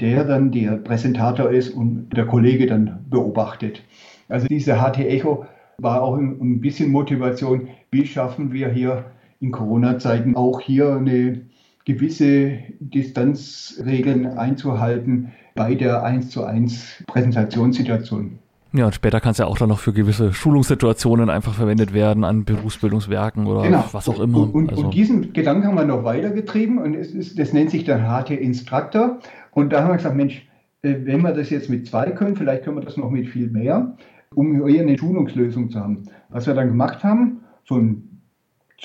der 0.00 0.24
dann 0.24 0.50
der 0.52 0.76
Präsentator 0.78 1.50
ist 1.50 1.70
und 1.70 2.10
der 2.10 2.26
Kollege 2.26 2.66
dann 2.66 3.04
beobachtet. 3.10 3.82
Also 4.28 4.46
diese 4.46 4.80
HT 4.80 4.98
Echo 4.98 5.46
war 5.78 6.02
auch 6.02 6.16
ein 6.16 6.60
bisschen 6.60 6.90
Motivation, 6.90 7.68
wie 7.90 8.06
schaffen 8.06 8.52
wir 8.52 8.68
hier 8.68 9.04
in 9.40 9.50
Corona-Zeiten 9.50 10.36
auch 10.36 10.60
hier 10.60 10.94
eine 10.94 11.42
gewisse 11.84 12.58
Distanzregeln 12.80 14.26
einzuhalten 14.26 15.32
bei 15.54 15.74
der 15.74 16.02
1 16.02 16.30
zu 16.30 16.44
1 16.44 17.04
Präsentationssituation. 17.06 18.38
Ja, 18.72 18.86
und 18.86 18.94
später 18.94 19.20
kann 19.20 19.30
es 19.30 19.38
ja 19.38 19.46
auch 19.46 19.56
dann 19.56 19.68
noch 19.68 19.78
für 19.78 19.92
gewisse 19.92 20.32
Schulungssituationen 20.32 21.30
einfach 21.30 21.54
verwendet 21.54 21.94
werden 21.94 22.24
an 22.24 22.44
Berufsbildungswerken 22.44 23.46
oder 23.46 23.62
genau. 23.62 23.84
was 23.92 24.08
auch 24.08 24.18
immer. 24.18 24.38
Und, 24.38 24.54
und, 24.54 24.70
also. 24.70 24.86
und, 24.86 24.94
diesen 24.94 25.32
Gedanken 25.32 25.68
haben 25.68 25.76
wir 25.76 25.84
noch 25.84 26.02
weitergetrieben 26.02 26.78
und 26.78 26.94
es 26.94 27.12
ist, 27.12 27.38
das 27.38 27.52
nennt 27.52 27.70
sich 27.70 27.84
dann 27.84 28.02
HT 28.02 28.30
Instructor. 28.30 29.20
Und 29.52 29.72
da 29.72 29.82
haben 29.82 29.90
wir 29.90 29.96
gesagt, 29.96 30.16
Mensch, 30.16 30.44
äh, 30.82 30.96
wenn 31.04 31.22
wir 31.22 31.32
das 31.32 31.50
jetzt 31.50 31.70
mit 31.70 31.86
zwei 31.86 32.10
können, 32.10 32.34
vielleicht 32.34 32.64
können 32.64 32.76
wir 32.76 32.84
das 32.84 32.96
noch 32.96 33.10
mit 33.10 33.28
viel 33.28 33.48
mehr, 33.48 33.96
um 34.34 34.66
hier 34.66 34.82
eine 34.82 34.98
Schulungslösung 34.98 35.70
zu 35.70 35.78
haben. 35.78 36.02
Was 36.30 36.48
wir 36.48 36.54
dann 36.54 36.66
gemacht 36.66 37.04
haben, 37.04 37.42
so 37.64 37.76
ein 37.76 38.13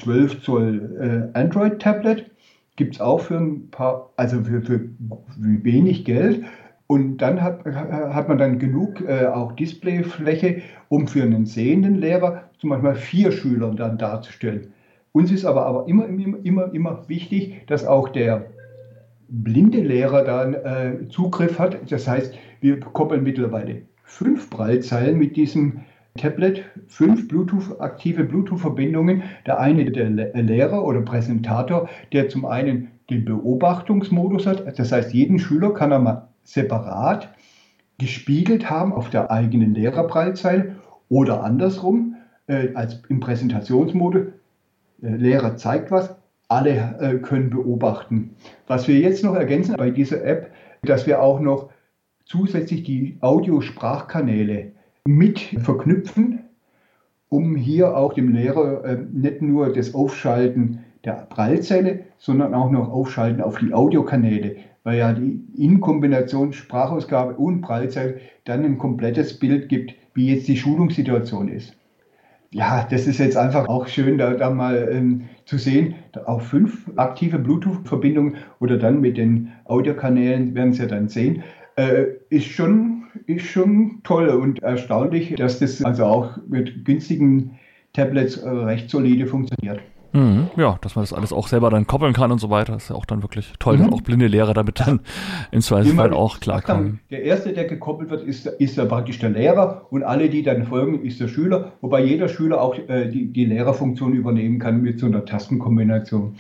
12 0.02 0.44
Zoll 0.44 1.32
äh, 1.34 1.38
Android-Tablet, 1.38 2.30
gibt 2.76 2.96
es 2.96 3.02
auch 3.02 3.20
für 3.20 3.38
ein 3.38 3.70
paar, 3.70 4.10
also 4.16 4.42
für, 4.44 4.62
für 4.62 4.90
wenig 5.38 6.06
Geld 6.06 6.44
Und 6.88 7.18
dann 7.18 7.42
hat, 7.42 7.66
hat 7.66 8.30
man 8.30 8.38
dann 8.38 8.58
genug 8.58 9.02
äh, 9.08 9.28
auch 9.28 9.52
Displayfläche, 9.52 10.62
um 10.88 11.08
für 11.08 11.22
einen 11.22 11.46
sehenden 11.46 11.96
Lehrer 11.96 12.50
zum 12.58 12.72
Beispiel 12.72 12.96
vier 12.96 13.32
Schüler 13.32 13.72
dann 13.76 13.98
darzustellen. 13.98 14.74
Uns 15.12 15.32
ist 15.32 15.46
aber, 15.46 15.66
aber 15.66 15.88
immer, 15.88 16.08
immer, 16.08 16.38
immer, 16.44 16.74
immer 16.74 17.08
wichtig, 17.08 17.68
dass 17.68 17.86
auch 17.86 18.10
der 18.10 18.46
blinde 19.28 19.82
Lehrer 19.82 20.24
dann 20.24 20.54
äh, 20.54 21.08
Zugriff 21.10 21.60
hat. 21.60 21.78
Das 21.92 22.08
heißt, 22.08 22.34
wir 22.62 22.80
koppeln 22.80 23.24
mittlerweile 23.24 23.84
fünf 24.04 24.50
Prallzeilen 24.50 25.18
mit 25.18 25.36
diesem 25.36 25.82
Tablet, 26.18 26.64
fünf 26.88 27.28
Bluetooth, 27.28 27.80
aktive 27.80 28.24
Bluetooth-Verbindungen. 28.24 29.24
Der 29.46 29.60
eine 29.60 29.92
der 29.92 30.10
Lehrer 30.10 30.84
oder 30.86 31.02
Präsentator, 31.02 31.90
der 32.12 32.30
zum 32.30 32.46
einen 32.46 32.92
den 33.10 33.26
Beobachtungsmodus 33.26 34.46
hat. 34.46 34.78
Das 34.78 34.92
heißt, 34.92 35.14
jeden 35.14 35.40
Schüler 35.40 35.74
kann 35.74 35.92
er 35.92 36.00
mal 36.00 36.28
separat 36.44 37.30
gespiegelt 38.00 38.70
haben 38.70 38.94
auf 38.94 39.10
der 39.10 39.30
eigenen 39.30 39.76
Lehrerprallzeile 39.76 40.76
oder 41.10 41.44
andersrum 41.44 42.16
äh, 42.48 42.70
als 42.74 43.04
im 43.10 43.20
Präsentationsmodus. 43.20 44.28
Der 45.00 45.18
Lehrer 45.18 45.58
zeigt 45.58 45.92
was, 45.92 46.16
alle 46.48 46.98
äh, 47.00 47.18
können 47.20 47.50
beobachten. 47.50 48.36
Was 48.68 48.88
wir 48.88 48.98
jetzt 48.98 49.24
noch 49.24 49.36
ergänzen 49.36 49.76
bei 49.78 49.92
dieser 49.92 50.24
App, 50.24 50.52
dass 50.82 51.06
wir 51.06 51.22
auch 51.22 51.40
noch 51.40 51.70
zusätzlich 52.26 52.84
die 52.84 53.18
Audiosprachkanäle 53.22 54.72
mit 55.10 55.40
verknüpfen, 55.40 56.40
um 57.30 57.56
hier 57.56 57.98
auch 57.98 58.14
dem 58.14 58.34
Lehrer 58.34 58.86
äh, 58.86 58.98
nicht 59.12 59.42
nur 59.42 59.74
das 59.74 59.94
Aufschalten 59.94 60.80
der 61.04 61.28
Prallzelle, 61.30 62.02
sondern 62.18 62.54
auch 62.54 62.70
noch 62.70 62.92
Aufschalten 62.92 63.42
auf 63.42 63.58
die 63.58 63.74
Audiokanäle, 63.74 64.58
weil 64.84 65.00
ja 65.00 65.14
die 65.14 65.42
in 65.56 65.80
Kombination 65.80 66.54
Sprachausgabe 66.54 67.36
und 67.36 67.62
Prallzelle 67.62 68.20
dann 68.46 68.64
ein 68.64 68.78
komplettes 68.78 69.38
Bild 69.40 69.70
gibt, 69.70 69.96
wie 70.14 70.34
jetzt 70.34 70.48
die 70.48 70.58
Schulungssituation 70.58 71.48
ist. 71.48 71.76
Ja, 72.52 72.88
das 72.90 73.06
ist 73.06 73.20
jetzt 73.20 73.38
einfach 73.38 73.68
auch 73.68 73.88
schön, 73.88 74.18
da, 74.18 74.34
da 74.34 74.50
mal 74.50 74.90
ähm, 74.92 75.30
zu 75.46 75.58
sehen, 75.58 75.96
auch 76.26 76.42
fünf 76.42 76.90
aktive 76.96 77.38
Bluetooth-Verbindungen 77.38 78.38
oder 78.60 78.78
dann 78.78 79.02
mit 79.02 79.18
den 79.18 79.52
Audiokanälen 79.66 80.56
werden 80.56 80.74
Sie 80.74 80.82
ja 80.82 80.88
dann 80.88 81.10
sehen, 81.10 81.44
äh, 81.76 82.06
ist 82.30 82.48
schon 82.48 82.99
ist 83.28 83.46
schon 83.46 84.02
toll 84.04 84.30
und 84.30 84.62
erstaunlich, 84.64 85.36
dass 85.36 85.60
das 85.60 85.84
also 85.84 86.06
auch 86.06 86.38
mit 86.48 86.86
günstigen 86.86 87.60
Tablets 87.94 88.38
äh, 88.38 88.50
recht 88.50 88.90
solide 88.90 89.28
funktioniert. 89.28 89.80
Mhm, 90.12 90.50
ja, 90.56 90.80
dass 90.82 90.96
man 90.96 91.04
das 91.04 91.14
alles 91.14 91.32
auch 91.32 91.48
selber 91.48 91.70
dann 91.70 91.86
koppeln 91.86 92.14
kann 92.14 92.32
und 92.32 92.40
so 92.40 92.50
weiter, 92.50 92.76
ist 92.76 92.90
ja 92.90 92.96
auch 92.96 93.06
dann 93.06 93.22
wirklich 93.22 93.54
toll, 93.60 93.78
mhm. 93.78 93.84
dass 93.84 93.94
auch 93.94 94.02
blinde 94.02 94.28
Lehrer 94.28 94.54
damit 94.54 94.80
dann 94.80 95.02
im 95.52 95.62
Zweifelsfall 95.62 96.14
auch 96.14 96.40
klarkommen. 96.40 97.00
Der 97.12 97.24
erste, 97.24 97.54
der 97.54 97.66
gekoppelt 97.66 98.10
wird, 98.10 98.24
ist, 98.24 98.48
ist 98.48 98.78
ja 98.78 98.86
praktisch 98.86 99.20
der 99.20 99.30
Lehrer 99.30 99.86
und 99.92 100.04
alle, 100.04 100.30
die 100.30 100.42
dann 100.42 100.66
folgen, 100.66 101.04
ist 101.04 101.20
der 101.20 101.28
Schüler, 101.28 101.74
wobei 101.82 102.04
jeder 102.04 102.28
Schüler 102.28 102.62
auch 102.62 102.76
äh, 102.88 103.08
die, 103.08 103.32
die 103.32 103.46
Lehrerfunktion 103.46 104.14
übernehmen 104.14 104.58
kann 104.58 104.82
mit 104.82 105.00
so 105.00 105.06
einer 105.06 105.26
Tastenkombination. 105.26 106.36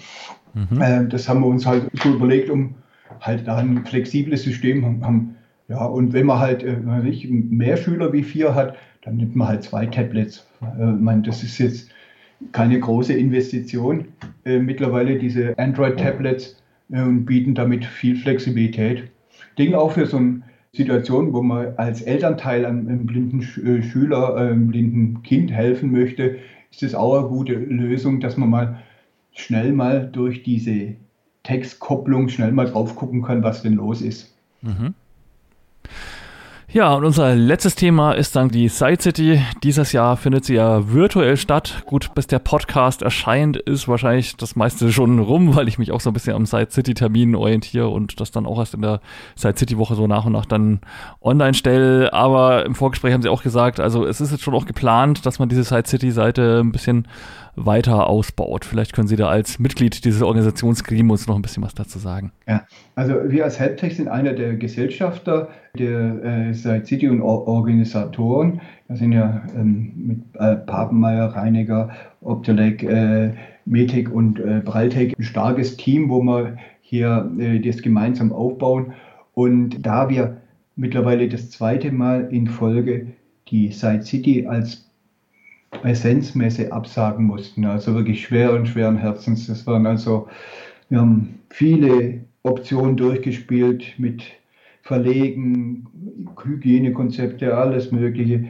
Mhm. 0.53 0.81
Äh, 0.81 1.07
das 1.07 1.29
haben 1.29 1.41
wir 1.41 1.47
uns 1.47 1.65
halt 1.65 1.89
so 2.01 2.09
überlegt, 2.09 2.49
um 2.49 2.75
halt 3.21 3.47
da 3.47 3.57
ein 3.57 3.85
flexibles 3.85 4.43
System 4.43 4.83
haben, 4.83 5.05
haben 5.05 5.35
ja, 5.69 5.85
und 5.85 6.13
wenn 6.13 6.25
man 6.25 6.39
halt 6.39 6.63
äh, 6.63 6.77
mehr 6.77 7.77
Schüler 7.77 8.11
wie 8.11 8.23
vier 8.23 8.55
hat, 8.55 8.75
dann 9.03 9.17
nimmt 9.17 9.35
man 9.35 9.47
halt 9.47 9.63
zwei 9.63 9.85
Tablets. 9.85 10.47
Äh, 10.61 10.85
meine, 10.85 11.21
das 11.21 11.43
ist 11.43 11.59
jetzt 11.59 11.89
keine 12.51 12.79
große 12.79 13.13
Investition. 13.13 14.05
Äh, 14.45 14.59
mittlerweile 14.59 15.17
diese 15.17 15.57
Android-Tablets 15.57 16.61
äh, 16.91 17.03
bieten 17.03 17.53
damit 17.53 17.85
viel 17.85 18.15
Flexibilität. 18.15 19.03
Denke 19.59 19.77
auch 19.77 19.91
für 19.91 20.07
so 20.07 20.17
eine 20.17 20.41
Situation, 20.73 21.33
wo 21.33 21.43
man 21.43 21.73
als 21.77 22.01
Elternteil 22.01 22.65
einem 22.65 23.05
blinden 23.05 23.41
äh, 23.41 23.83
Schüler, 23.83 24.35
einem 24.35 24.67
blinden 24.67 25.21
Kind 25.21 25.51
helfen 25.51 25.91
möchte, 25.91 26.37
ist 26.71 26.81
es 26.81 26.95
auch 26.95 27.19
eine 27.19 27.27
gute 27.27 27.53
Lösung, 27.53 28.19
dass 28.19 28.37
man 28.37 28.49
mal 28.49 28.79
schnell 29.33 29.71
mal 29.71 30.09
durch 30.11 30.41
diese 30.41 30.95
Textkopplung 31.43 32.29
schnell 32.29 32.51
mal 32.51 32.65
drauf 32.65 32.95
gucken 32.95 33.21
kann, 33.21 33.43
was 33.43 33.61
denn 33.61 33.73
los 33.73 34.01
ist. 34.01 34.35
Mhm. 34.61 34.95
Ja, 36.71 36.93
und 36.93 37.03
unser 37.03 37.33
letztes 37.33 37.73
Thema 37.73 38.11
ist 38.11 38.35
dann 38.35 38.49
die 38.49 38.69
Side 38.69 39.01
City. 39.01 39.41
Dieses 39.63 39.91
Jahr 39.91 40.17
findet 40.17 40.45
sie 40.45 40.53
ja 40.53 40.93
virtuell 40.93 41.35
statt. 41.35 41.81
Gut, 41.87 42.13
bis 42.13 42.27
der 42.27 42.37
Podcast 42.37 43.01
erscheint, 43.01 43.57
ist 43.57 43.87
wahrscheinlich 43.87 44.37
das 44.37 44.55
meiste 44.55 44.91
schon 44.91 45.17
rum, 45.17 45.55
weil 45.55 45.67
ich 45.67 45.79
mich 45.79 45.91
auch 45.91 45.99
so 45.99 46.11
ein 46.11 46.13
bisschen 46.13 46.35
am 46.35 46.45
Side 46.45 46.67
City 46.69 46.93
Termin 46.93 47.33
orientiere 47.33 47.87
und 47.87 48.19
das 48.19 48.29
dann 48.29 48.45
auch 48.45 48.59
erst 48.59 48.75
in 48.75 48.83
der 48.83 49.01
Side 49.35 49.57
City 49.57 49.79
Woche 49.79 49.95
so 49.95 50.05
nach 50.05 50.25
und 50.25 50.33
nach 50.33 50.45
dann 50.45 50.81
online 51.23 51.55
stelle. 51.55 52.13
Aber 52.13 52.63
im 52.67 52.75
Vorgespräch 52.75 53.13
haben 53.13 53.23
sie 53.23 53.29
auch 53.29 53.41
gesagt, 53.41 53.79
also 53.79 54.05
es 54.05 54.21
ist 54.21 54.29
jetzt 54.29 54.43
schon 54.43 54.53
auch 54.53 54.67
geplant, 54.67 55.25
dass 55.25 55.39
man 55.39 55.49
diese 55.49 55.63
Side 55.63 55.87
City 55.87 56.11
Seite 56.11 56.59
ein 56.63 56.71
bisschen 56.71 57.07
weiter 57.65 58.07
ausbaut. 58.07 58.65
Vielleicht 58.65 58.93
können 58.93 59.07
Sie 59.07 59.15
da 59.15 59.29
als 59.29 59.59
Mitglied 59.59 60.05
dieses 60.05 60.21
Organisationsgremiums 60.21 61.27
noch 61.27 61.35
ein 61.35 61.41
bisschen 61.41 61.63
was 61.63 61.73
dazu 61.73 61.99
sagen. 61.99 62.31
Ja, 62.47 62.65
also 62.95 63.15
wir 63.27 63.43
als 63.43 63.59
Helptech 63.59 63.95
sind 63.95 64.07
einer 64.07 64.33
der 64.33 64.55
Gesellschafter 64.55 65.49
der 65.77 66.23
äh, 66.23 66.53
Side 66.53 66.85
City 66.85 67.07
und 67.09 67.21
Organisatoren. 67.21 68.61
Wir 68.87 68.97
sind 68.97 69.11
ja 69.11 69.43
ähm, 69.55 69.93
mit 69.95 70.19
äh, 70.35 70.55
Papenmeier, 70.55 71.27
Reiniger, 71.27 71.89
Optelec, 72.21 72.83
äh, 72.83 73.33
Metec 73.65 74.11
und 74.11 74.39
äh, 74.39 74.61
Braltec 74.63 75.17
ein 75.17 75.23
starkes 75.23 75.77
Team, 75.77 76.09
wo 76.09 76.21
wir 76.21 76.57
hier 76.81 77.31
äh, 77.37 77.59
das 77.59 77.81
gemeinsam 77.81 78.31
aufbauen. 78.31 78.93
Und 79.33 79.85
da 79.85 80.09
wir 80.09 80.37
mittlerweile 80.75 81.29
das 81.29 81.51
zweite 81.51 81.91
Mal 81.91 82.27
in 82.31 82.47
Folge 82.47 83.07
die 83.49 83.71
Side 83.71 84.03
City 84.03 84.47
als 84.47 84.88
Präsenzmesse 85.71 86.71
absagen 86.71 87.25
mussten. 87.25 87.65
Also 87.65 87.95
wirklich 87.95 88.23
schweren, 88.23 88.65
schweren 88.65 88.97
Herzens. 88.97 89.47
Das 89.47 89.65
waren 89.67 89.85
also, 89.85 90.27
wir 90.89 90.99
haben 90.99 91.39
viele 91.49 92.21
Optionen 92.43 92.97
durchgespielt 92.97 93.93
mit 93.97 94.23
Verlegen, 94.81 95.85
Hygienekonzepte, 96.43 97.55
alles 97.55 97.91
Mögliche. 97.91 98.45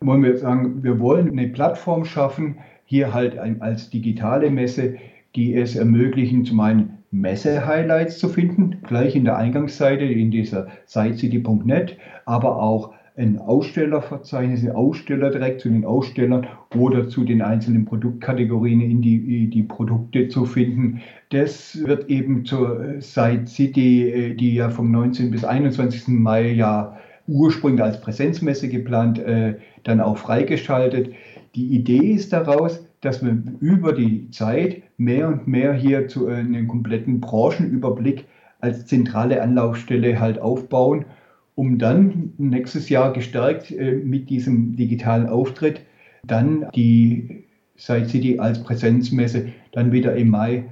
Wollen 0.00 0.22
wir 0.22 0.36
sagen, 0.36 0.82
wir 0.82 0.98
wollen 0.98 1.30
eine 1.30 1.48
Plattform 1.48 2.04
schaffen, 2.04 2.56
hier 2.84 3.14
halt 3.14 3.38
als 3.38 3.90
digitale 3.90 4.50
Messe, 4.50 4.96
die 5.36 5.54
es 5.54 5.76
ermöglichen, 5.76 6.44
zum 6.44 6.60
einen 6.60 6.98
Messe-Highlights 7.10 8.18
zu 8.18 8.28
finden, 8.28 8.78
gleich 8.86 9.14
in 9.14 9.24
der 9.24 9.36
Eingangsseite 9.36 10.04
in 10.04 10.30
dieser 10.30 10.68
sitecity.net, 10.86 11.96
aber 12.24 12.60
auch 12.60 12.92
ein 13.16 13.38
Ausstellerverzeichnis, 13.38 14.64
ein 14.64 14.72
Aussteller 14.72 15.30
direkt 15.30 15.60
zu 15.60 15.68
den 15.68 15.84
Ausstellern 15.84 16.48
oder 16.74 17.08
zu 17.08 17.24
den 17.24 17.42
einzelnen 17.42 17.84
Produktkategorien 17.84 18.80
in 18.80 19.02
die, 19.02 19.48
die 19.48 19.62
Produkte 19.62 20.28
zu 20.28 20.44
finden. 20.44 21.00
Das 21.30 21.78
wird 21.84 22.10
eben 22.10 22.44
zur 22.44 23.00
Site 23.00 23.46
City, 23.46 24.10
äh, 24.10 24.34
die 24.34 24.54
ja 24.54 24.68
vom 24.68 24.90
19. 24.90 25.30
bis 25.30 25.44
21. 25.44 26.08
Mai 26.08 26.50
ja 26.50 26.96
ursprünglich 27.28 27.82
als 27.82 28.00
Präsenzmesse 28.00 28.68
geplant, 28.68 29.18
äh, 29.20 29.54
dann 29.84 30.00
auch 30.00 30.18
freigeschaltet. 30.18 31.10
Die 31.54 31.68
Idee 31.68 32.14
ist 32.14 32.32
daraus, 32.32 32.84
dass 33.00 33.24
wir 33.24 33.40
über 33.60 33.92
die 33.92 34.30
Zeit 34.30 34.82
mehr 34.96 35.28
und 35.28 35.46
mehr 35.46 35.72
hier 35.72 36.08
zu 36.08 36.28
äh, 36.28 36.34
einem 36.34 36.66
kompletten 36.66 37.20
Branchenüberblick 37.20 38.24
als 38.60 38.86
zentrale 38.86 39.40
Anlaufstelle 39.40 40.18
halt 40.18 40.40
aufbauen 40.40 41.04
um 41.54 41.78
dann 41.78 42.32
nächstes 42.38 42.88
Jahr 42.88 43.12
gestärkt 43.12 43.70
äh, 43.70 43.92
mit 43.92 44.28
diesem 44.30 44.76
digitalen 44.76 45.26
Auftritt 45.26 45.80
dann 46.26 46.66
die 46.74 47.44
Side 47.76 48.08
City 48.08 48.38
als 48.38 48.62
Präsenzmesse 48.62 49.52
dann 49.72 49.92
wieder 49.92 50.16
im 50.16 50.30
Mai 50.30 50.64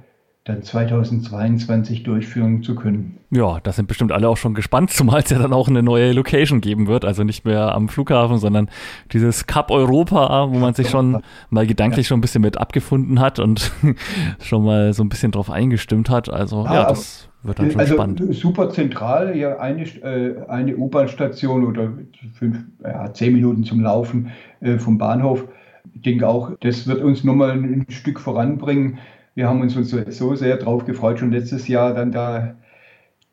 dann 0.45 0.61
2022 0.61 2.03
durchführen 2.03 2.63
zu 2.63 2.75
können. 2.75 3.17
Ja, 3.31 3.61
da 3.61 3.71
sind 3.71 3.87
bestimmt 3.87 4.11
alle 4.11 4.27
auch 4.27 4.35
schon 4.35 4.53
gespannt, 4.53 4.89
zumal 4.91 5.21
es 5.21 5.29
ja 5.29 5.39
dann 5.39 5.53
auch 5.53 5.69
eine 5.69 5.81
neue 5.81 6.11
Location 6.11 6.59
geben 6.59 6.87
wird. 6.87 7.05
Also 7.05 7.23
nicht 7.23 7.45
mehr 7.45 7.73
am 7.73 7.87
Flughafen, 7.87 8.39
sondern 8.39 8.69
dieses 9.13 9.47
Cup 9.47 9.71
Europa, 9.71 10.49
wo 10.51 10.59
man 10.59 10.73
sich 10.73 10.89
schon 10.89 11.21
mal 11.49 11.65
gedanklich 11.65 12.07
ja. 12.07 12.09
schon 12.09 12.17
ein 12.17 12.21
bisschen 12.21 12.41
mit 12.41 12.57
abgefunden 12.57 13.21
hat 13.21 13.39
und 13.39 13.71
schon 14.41 14.65
mal 14.65 14.93
so 14.93 15.03
ein 15.03 15.09
bisschen 15.09 15.31
drauf 15.31 15.49
eingestimmt 15.49 16.09
hat. 16.09 16.29
Also 16.29 16.65
ja, 16.65 16.73
ja 16.73 16.89
das 16.89 17.29
wird 17.43 17.59
dann 17.59 17.71
schon 17.71 17.79
also 17.79 17.93
spannend. 17.93 18.35
Super 18.35 18.69
zentral, 18.69 19.35
ja, 19.35 19.57
eine, 19.57 19.83
äh, 19.83 20.45
eine 20.47 20.77
U-Bahn-Station 20.77 21.65
oder 21.65 21.93
fünf, 22.33 22.63
ja, 22.83 23.13
zehn 23.13 23.33
Minuten 23.33 23.63
zum 23.63 23.81
Laufen 23.81 24.31
äh, 24.61 24.77
vom 24.77 24.97
Bahnhof. 24.97 25.47
Ich 25.93 26.01
denke 26.01 26.27
auch, 26.27 26.51
das 26.61 26.87
wird 26.87 27.01
uns 27.01 27.23
nochmal 27.23 27.51
ein 27.51 27.85
Stück 27.89 28.19
voranbringen. 28.19 28.99
Wir 29.35 29.49
haben 29.49 29.61
uns 29.61 29.73
so, 29.73 30.09
so 30.09 30.35
sehr 30.35 30.57
drauf 30.57 30.85
gefreut, 30.85 31.19
schon 31.19 31.31
letztes 31.31 31.67
Jahr 31.67 31.93
dann 31.93 32.11
da 32.11 32.55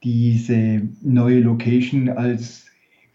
diese 0.03 0.83
neue 1.03 1.41
Location 1.41 2.09
als 2.09 2.67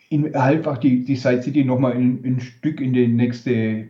in, 0.10 0.36
einfach 0.36 0.78
die, 0.78 1.04
die 1.04 1.16
Side 1.16 1.42
City 1.42 1.66
nochmal 1.66 1.94
ein, 1.94 2.22
ein 2.24 2.40
Stück 2.40 2.80
in 2.80 2.94
den 2.94 3.16
nächste 3.16 3.88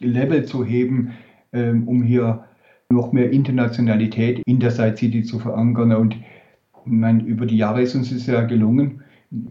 Level 0.00 0.44
zu 0.44 0.64
heben, 0.64 1.12
ähm, 1.52 1.88
um 1.88 2.02
hier 2.02 2.44
noch 2.90 3.12
mehr 3.12 3.30
Internationalität 3.30 4.42
in 4.46 4.60
der 4.60 4.70
Side 4.70 4.96
City 4.96 5.22
zu 5.22 5.38
verankern. 5.38 5.92
Und 5.92 6.16
meine, 6.84 7.22
über 7.22 7.46
die 7.46 7.56
Jahre 7.56 7.82
ist 7.82 7.94
uns 7.94 8.12
es 8.12 8.26
ja 8.26 8.42
gelungen. 8.42 9.02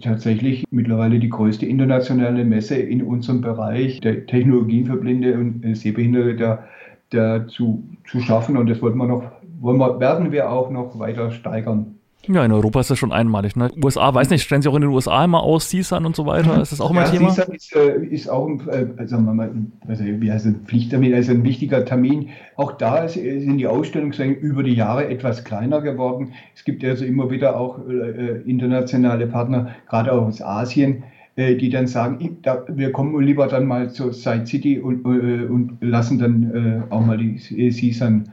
tatsächlich 0.02 0.66
mittlerweile 0.72 1.20
die 1.20 1.30
größte 1.30 1.66
internationale 1.66 2.44
Messe 2.44 2.76
in 2.76 3.02
unserem 3.02 3.40
Bereich 3.40 4.02
der 4.02 4.26
Technologien 4.26 4.86
für 4.86 4.98
Blinde 4.98 5.36
und 5.36 5.64
Sehbehinderte 5.76 6.36
da, 6.36 6.66
da 7.12 7.48
zu, 7.48 7.84
zu 8.06 8.20
schaffen. 8.20 8.58
Und 8.58 8.70
das 8.70 8.82
wollen 8.82 8.98
wir 8.98 9.08
noch, 9.08 9.24
wollen 9.62 9.78
wir, 9.78 10.00
werden 10.02 10.34
wir 10.34 10.52
auch 10.52 10.70
noch 10.70 11.00
weiter 11.00 11.32
steigern. 11.32 11.99
Ja, 12.28 12.44
in 12.44 12.52
Europa 12.52 12.82
ist 12.82 12.92
das 12.92 13.00
schon 13.00 13.14
einmalig. 13.14 13.56
Ne? 13.56 13.72
USA, 13.82 14.14
weiß 14.14 14.30
nicht, 14.30 14.44
stellen 14.44 14.62
sie 14.62 14.70
auch 14.70 14.76
in 14.76 14.82
den 14.82 14.92
USA 14.92 15.24
immer 15.24 15.42
aus, 15.42 15.70
CSUN 15.70 16.06
und 16.06 16.16
so 16.16 16.26
weiter? 16.26 16.62
Ist 16.62 16.72
das 16.72 16.82
auch 16.82 16.92
immer 16.92 17.04
ja, 17.04 17.10
Thema? 17.10 17.30
CSUN 17.30 17.56
ist, 17.56 17.76
äh, 17.76 18.06
ist 18.06 18.30
auch, 18.30 18.50
äh, 18.68 18.88
sagen 19.06 19.26
wir 19.26 19.34
mal, 19.34 19.52
also, 19.88 20.04
wie 20.04 20.32
heißt 20.32 20.46
es, 20.46 20.54
Pflichttermin, 20.66 21.14
also 21.14 21.32
ein 21.32 21.44
wichtiger 21.44 21.86
Termin. 21.86 22.30
Auch 22.56 22.74
da 22.74 23.06
ist, 23.06 23.14
sind 23.14 23.58
die 23.58 23.68
Ausstellungsmengen 23.68 24.36
über 24.36 24.64
die 24.64 24.74
Jahre 24.74 25.08
etwas 25.08 25.44
kleiner 25.46 25.82
geworden. 25.82 26.34
Es 26.56 26.66
gibt 26.66 26.84
also 26.84 27.06
immer 27.06 27.32
wieder 27.32 27.58
auch 27.58 27.80
äh, 27.88 28.42
internationale 28.46 29.26
Partner, 29.26 29.70
gerade 29.88 30.12
aus 30.12 30.42
Asien, 30.42 31.04
äh, 31.38 31.56
die 31.56 31.70
dann 31.70 31.88
sagen, 31.88 32.40
da, 32.42 32.66
wir 32.68 32.92
kommen 32.92 33.20
lieber 33.24 33.48
dann 33.48 33.66
mal 33.66 33.92
zur 33.92 34.12
Side 34.12 34.46
City 34.46 34.80
und, 34.80 35.06
äh, 35.06 35.46
und 35.46 35.78
lassen 35.80 36.20
dann 36.20 36.84
äh, 36.90 36.94
auch 36.94 37.06
mal 37.06 37.18
die 37.18 37.38
CSUN 37.38 38.26
äh, 38.26 38.30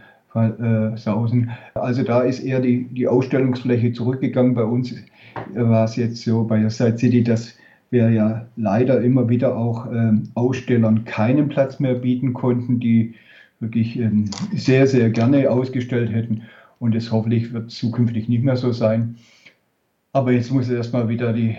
sausen. 0.96 1.50
Also 1.74 2.02
da 2.02 2.22
ist 2.22 2.40
eher 2.40 2.60
die, 2.60 2.84
die 2.84 3.08
Ausstellungsfläche 3.08 3.92
zurückgegangen. 3.92 4.54
Bei 4.54 4.64
uns 4.64 4.94
war 5.54 5.84
es 5.84 5.96
jetzt 5.96 6.22
so 6.22 6.44
bei 6.44 6.60
der 6.60 6.70
Side 6.70 6.98
City, 6.98 7.22
dass 7.22 7.56
wir 7.90 8.10
ja 8.10 8.46
leider 8.56 9.00
immer 9.00 9.28
wieder 9.28 9.56
auch 9.56 9.86
ähm, 9.90 10.24
Ausstellern 10.34 11.04
keinen 11.04 11.48
Platz 11.48 11.78
mehr 11.78 11.94
bieten 11.94 12.32
konnten, 12.32 12.80
die 12.80 13.14
wirklich 13.60 13.98
ähm, 13.98 14.26
sehr, 14.52 14.86
sehr 14.86 15.10
gerne 15.10 15.50
ausgestellt 15.50 16.12
hätten. 16.12 16.42
Und 16.78 16.94
das 16.94 17.10
hoffentlich 17.10 17.52
wird 17.52 17.70
zukünftig 17.70 18.28
nicht 18.28 18.44
mehr 18.44 18.56
so 18.56 18.72
sein. 18.72 19.16
Aber 20.12 20.32
jetzt 20.32 20.50
muss 20.50 20.68
erstmal 20.68 21.08
wieder 21.08 21.32
die, 21.32 21.56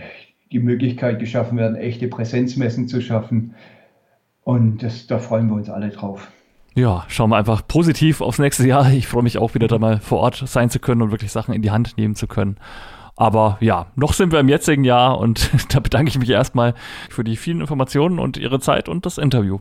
die 0.52 0.60
Möglichkeit 0.60 1.20
geschaffen 1.20 1.58
werden, 1.58 1.76
echte 1.76 2.08
Präsenzmessen 2.08 2.88
zu 2.88 3.02
schaffen. 3.02 3.56
Und 4.44 4.84
das, 4.84 5.08
da 5.08 5.20
freuen 5.20 5.48
wir 5.48 5.56
uns 5.56 5.70
alle 5.70 5.90
drauf. 5.90 6.32
Ja, 6.78 7.06
schauen 7.08 7.32
wir 7.32 7.38
einfach 7.38 7.68
positiv 7.68 8.22
aufs 8.22 8.38
nächste 8.38 8.68
Jahr. 8.68 8.94
Ich 8.94 9.08
freue 9.08 9.24
mich 9.24 9.40
auch 9.40 9.56
wieder 9.56 9.68
da 9.68 9.80
mal 9.80 10.00
vor 10.00 10.20
Ort 10.20 10.44
sein 10.46 10.70
zu 10.70 10.78
können 10.78 11.02
und 11.02 11.10
wirklich 11.10 11.32
Sachen 11.32 11.56
in 11.56 11.64
die 11.64 11.72
Hand 11.72 11.98
nehmen 11.98 12.14
zu 12.14 12.28
können. 12.28 12.58
Aber 13.16 13.58
ja, 13.62 13.88
noch 13.96 14.14
sind 14.14 14.32
wir 14.32 14.40
im 14.40 14.48
jetzigen 14.48 14.84
Jahr 14.84 15.18
und 15.18 15.50
da 15.74 15.80
bedanke 15.80 16.10
ich 16.10 16.20
mich 16.20 16.30
erstmal 16.30 16.76
für 17.10 17.24
die 17.24 17.36
vielen 17.36 17.62
Informationen 17.62 18.20
und 18.20 18.38
Ihre 18.38 18.60
Zeit 18.60 18.90
und 18.90 19.08
das 19.08 19.18
Interview. 19.18 19.58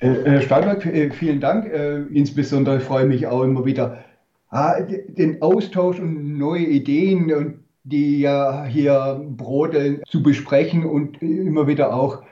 Äh, 0.00 0.10
Herr 0.26 0.42
Steinberg, 0.42 0.84
äh, 0.84 1.10
vielen 1.10 1.40
Dank. 1.40 1.72
Äh, 1.72 2.02
insbesondere 2.12 2.80
freue 2.80 3.04
ich 3.04 3.08
mich 3.08 3.26
auch 3.28 3.44
immer 3.44 3.64
wieder, 3.64 4.04
ah, 4.50 4.74
den 4.82 5.40
Austausch 5.40 5.98
und 5.98 6.36
neue 6.36 6.66
Ideen, 6.66 7.64
die 7.82 8.20
ja 8.20 8.66
hier 8.66 9.24
brodeln, 9.26 10.02
zu 10.06 10.22
besprechen 10.22 10.84
und 10.84 11.22
immer 11.22 11.66
wieder 11.66 11.94
auch, 11.94 12.24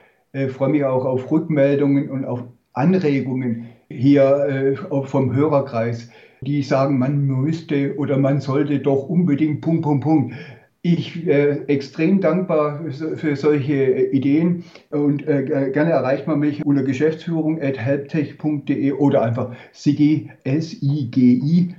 freue 0.49 0.69
mich 0.69 0.85
auch 0.85 1.05
auf 1.05 1.31
Rückmeldungen 1.31 2.11
und 2.11 2.23
auf 2.23 2.43
Anregungen 2.73 3.69
hier 3.89 4.75
äh, 4.91 5.05
vom 5.05 5.33
Hörerkreis, 5.33 6.09
die 6.41 6.61
sagen, 6.61 6.99
man 6.99 7.25
müsste 7.25 7.95
oder 7.97 8.17
man 8.17 8.41
sollte 8.41 8.79
doch 8.79 9.09
unbedingt 9.09 9.61
Punkt, 9.61 9.83
Punkt, 9.83 10.03
Punkt. 10.03 10.35
Ich 10.83 11.27
äh, 11.27 11.63
extrem 11.67 12.21
dankbar 12.21 12.81
für 12.91 13.35
solche 13.35 14.07
Ideen 14.11 14.63
und 14.91 15.27
äh, 15.27 15.71
gerne 15.73 15.91
erreicht 15.91 16.27
man 16.27 16.39
mich 16.39 16.65
unter 16.65 16.83
Geschäftsführung 16.83 17.61
at 17.61 17.77
helptech.de 17.77 18.91
oder 18.93 19.23
einfach 19.23 19.53
sigi, 19.73 20.29
S-I-G-I, 20.43 21.75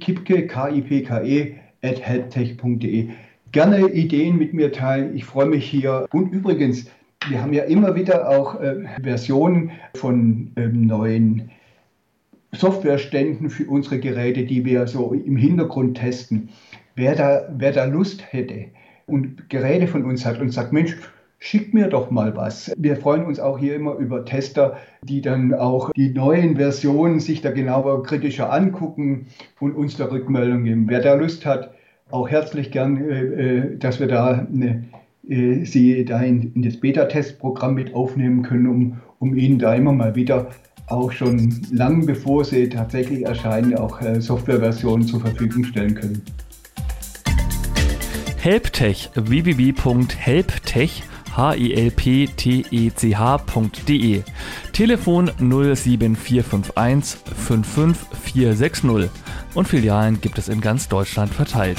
Kipke, 0.00 0.46
K-I-P-K-E, 0.46 1.54
at 1.82 2.00
helptech.de. 2.00 3.10
Gerne 3.52 3.88
Ideen 3.90 4.36
mit 4.38 4.54
mir 4.54 4.72
teilen. 4.72 5.16
Ich 5.16 5.24
freue 5.24 5.46
mich 5.46 5.64
hier. 5.64 6.06
Und 6.12 6.32
übrigens, 6.32 6.86
wir 7.28 7.42
haben 7.42 7.52
ja 7.52 7.64
immer 7.64 7.94
wieder 7.94 8.28
auch 8.28 8.60
äh, 8.60 8.84
Versionen 9.02 9.72
von 9.94 10.52
ähm, 10.56 10.86
neuen 10.86 11.50
Softwareständen 12.52 13.50
für 13.50 13.68
unsere 13.68 14.00
Geräte, 14.00 14.44
die 14.44 14.64
wir 14.64 14.86
so 14.86 15.12
im 15.12 15.36
Hintergrund 15.36 15.98
testen. 15.98 16.48
Wer 16.96 17.14
da, 17.14 17.42
wer 17.56 17.72
da 17.72 17.84
Lust 17.84 18.24
hätte 18.32 18.66
und 19.06 19.48
Geräte 19.50 19.86
von 19.86 20.04
uns 20.04 20.24
hat 20.24 20.40
und 20.40 20.50
sagt, 20.50 20.72
Mensch, 20.72 20.96
schick 21.38 21.72
mir 21.72 21.88
doch 21.88 22.10
mal 22.10 22.36
was. 22.36 22.72
Wir 22.76 22.96
freuen 22.96 23.24
uns 23.24 23.38
auch 23.38 23.58
hier 23.58 23.76
immer 23.76 23.94
über 23.96 24.24
Tester, 24.24 24.78
die 25.02 25.20
dann 25.20 25.54
auch 25.54 25.90
die 25.92 26.10
neuen 26.10 26.56
Versionen 26.56 27.20
sich 27.20 27.40
da 27.40 27.50
genauer 27.50 28.02
kritischer 28.02 28.52
angucken 28.52 29.26
und 29.60 29.74
uns 29.74 29.96
da 29.96 30.06
Rückmeldung 30.06 30.64
geben. 30.64 30.86
Wer 30.88 31.00
da 31.00 31.14
Lust 31.14 31.46
hat, 31.46 31.72
auch 32.10 32.28
herzlich 32.28 32.72
gern, 32.72 32.96
äh, 33.08 33.22
äh 33.22 33.76
dass 33.78 34.00
wir 34.00 34.08
da 34.08 34.46
eine 34.52 34.84
äh, 35.30 35.64
Sie 35.64 36.04
da 36.04 36.20
in, 36.20 36.52
in 36.54 36.62
das 36.62 36.76
Beta-Testprogramm 36.76 37.74
mit 37.74 37.94
aufnehmen 37.94 38.42
können, 38.42 38.66
um, 38.66 39.00
um 39.18 39.34
Ihnen 39.34 39.58
da 39.58 39.74
immer 39.74 39.92
mal 39.92 40.14
wieder 40.14 40.50
auch 40.90 41.12
schon 41.12 41.62
lang 41.70 42.04
bevor 42.04 42.44
sie 42.44 42.68
tatsächlich 42.68 43.24
erscheinen, 43.24 43.76
auch 43.76 44.02
äh, 44.02 44.20
Softwareversionen 44.20 45.06
zur 45.06 45.20
Verfügung 45.20 45.62
stellen 45.64 45.94
können. 45.94 46.20
Helptech 48.38 49.10
www.helptech 49.14 51.04
h-i-l-p-t-e-c-h.de 51.36 51.92
Telefon 54.72 55.30
07451 55.38 57.20
55460 57.36 59.10
und 59.54 59.68
Filialen 59.68 60.20
gibt 60.20 60.38
es 60.38 60.48
in 60.48 60.60
ganz 60.60 60.88
Deutschland 60.88 61.32
verteilt. 61.32 61.78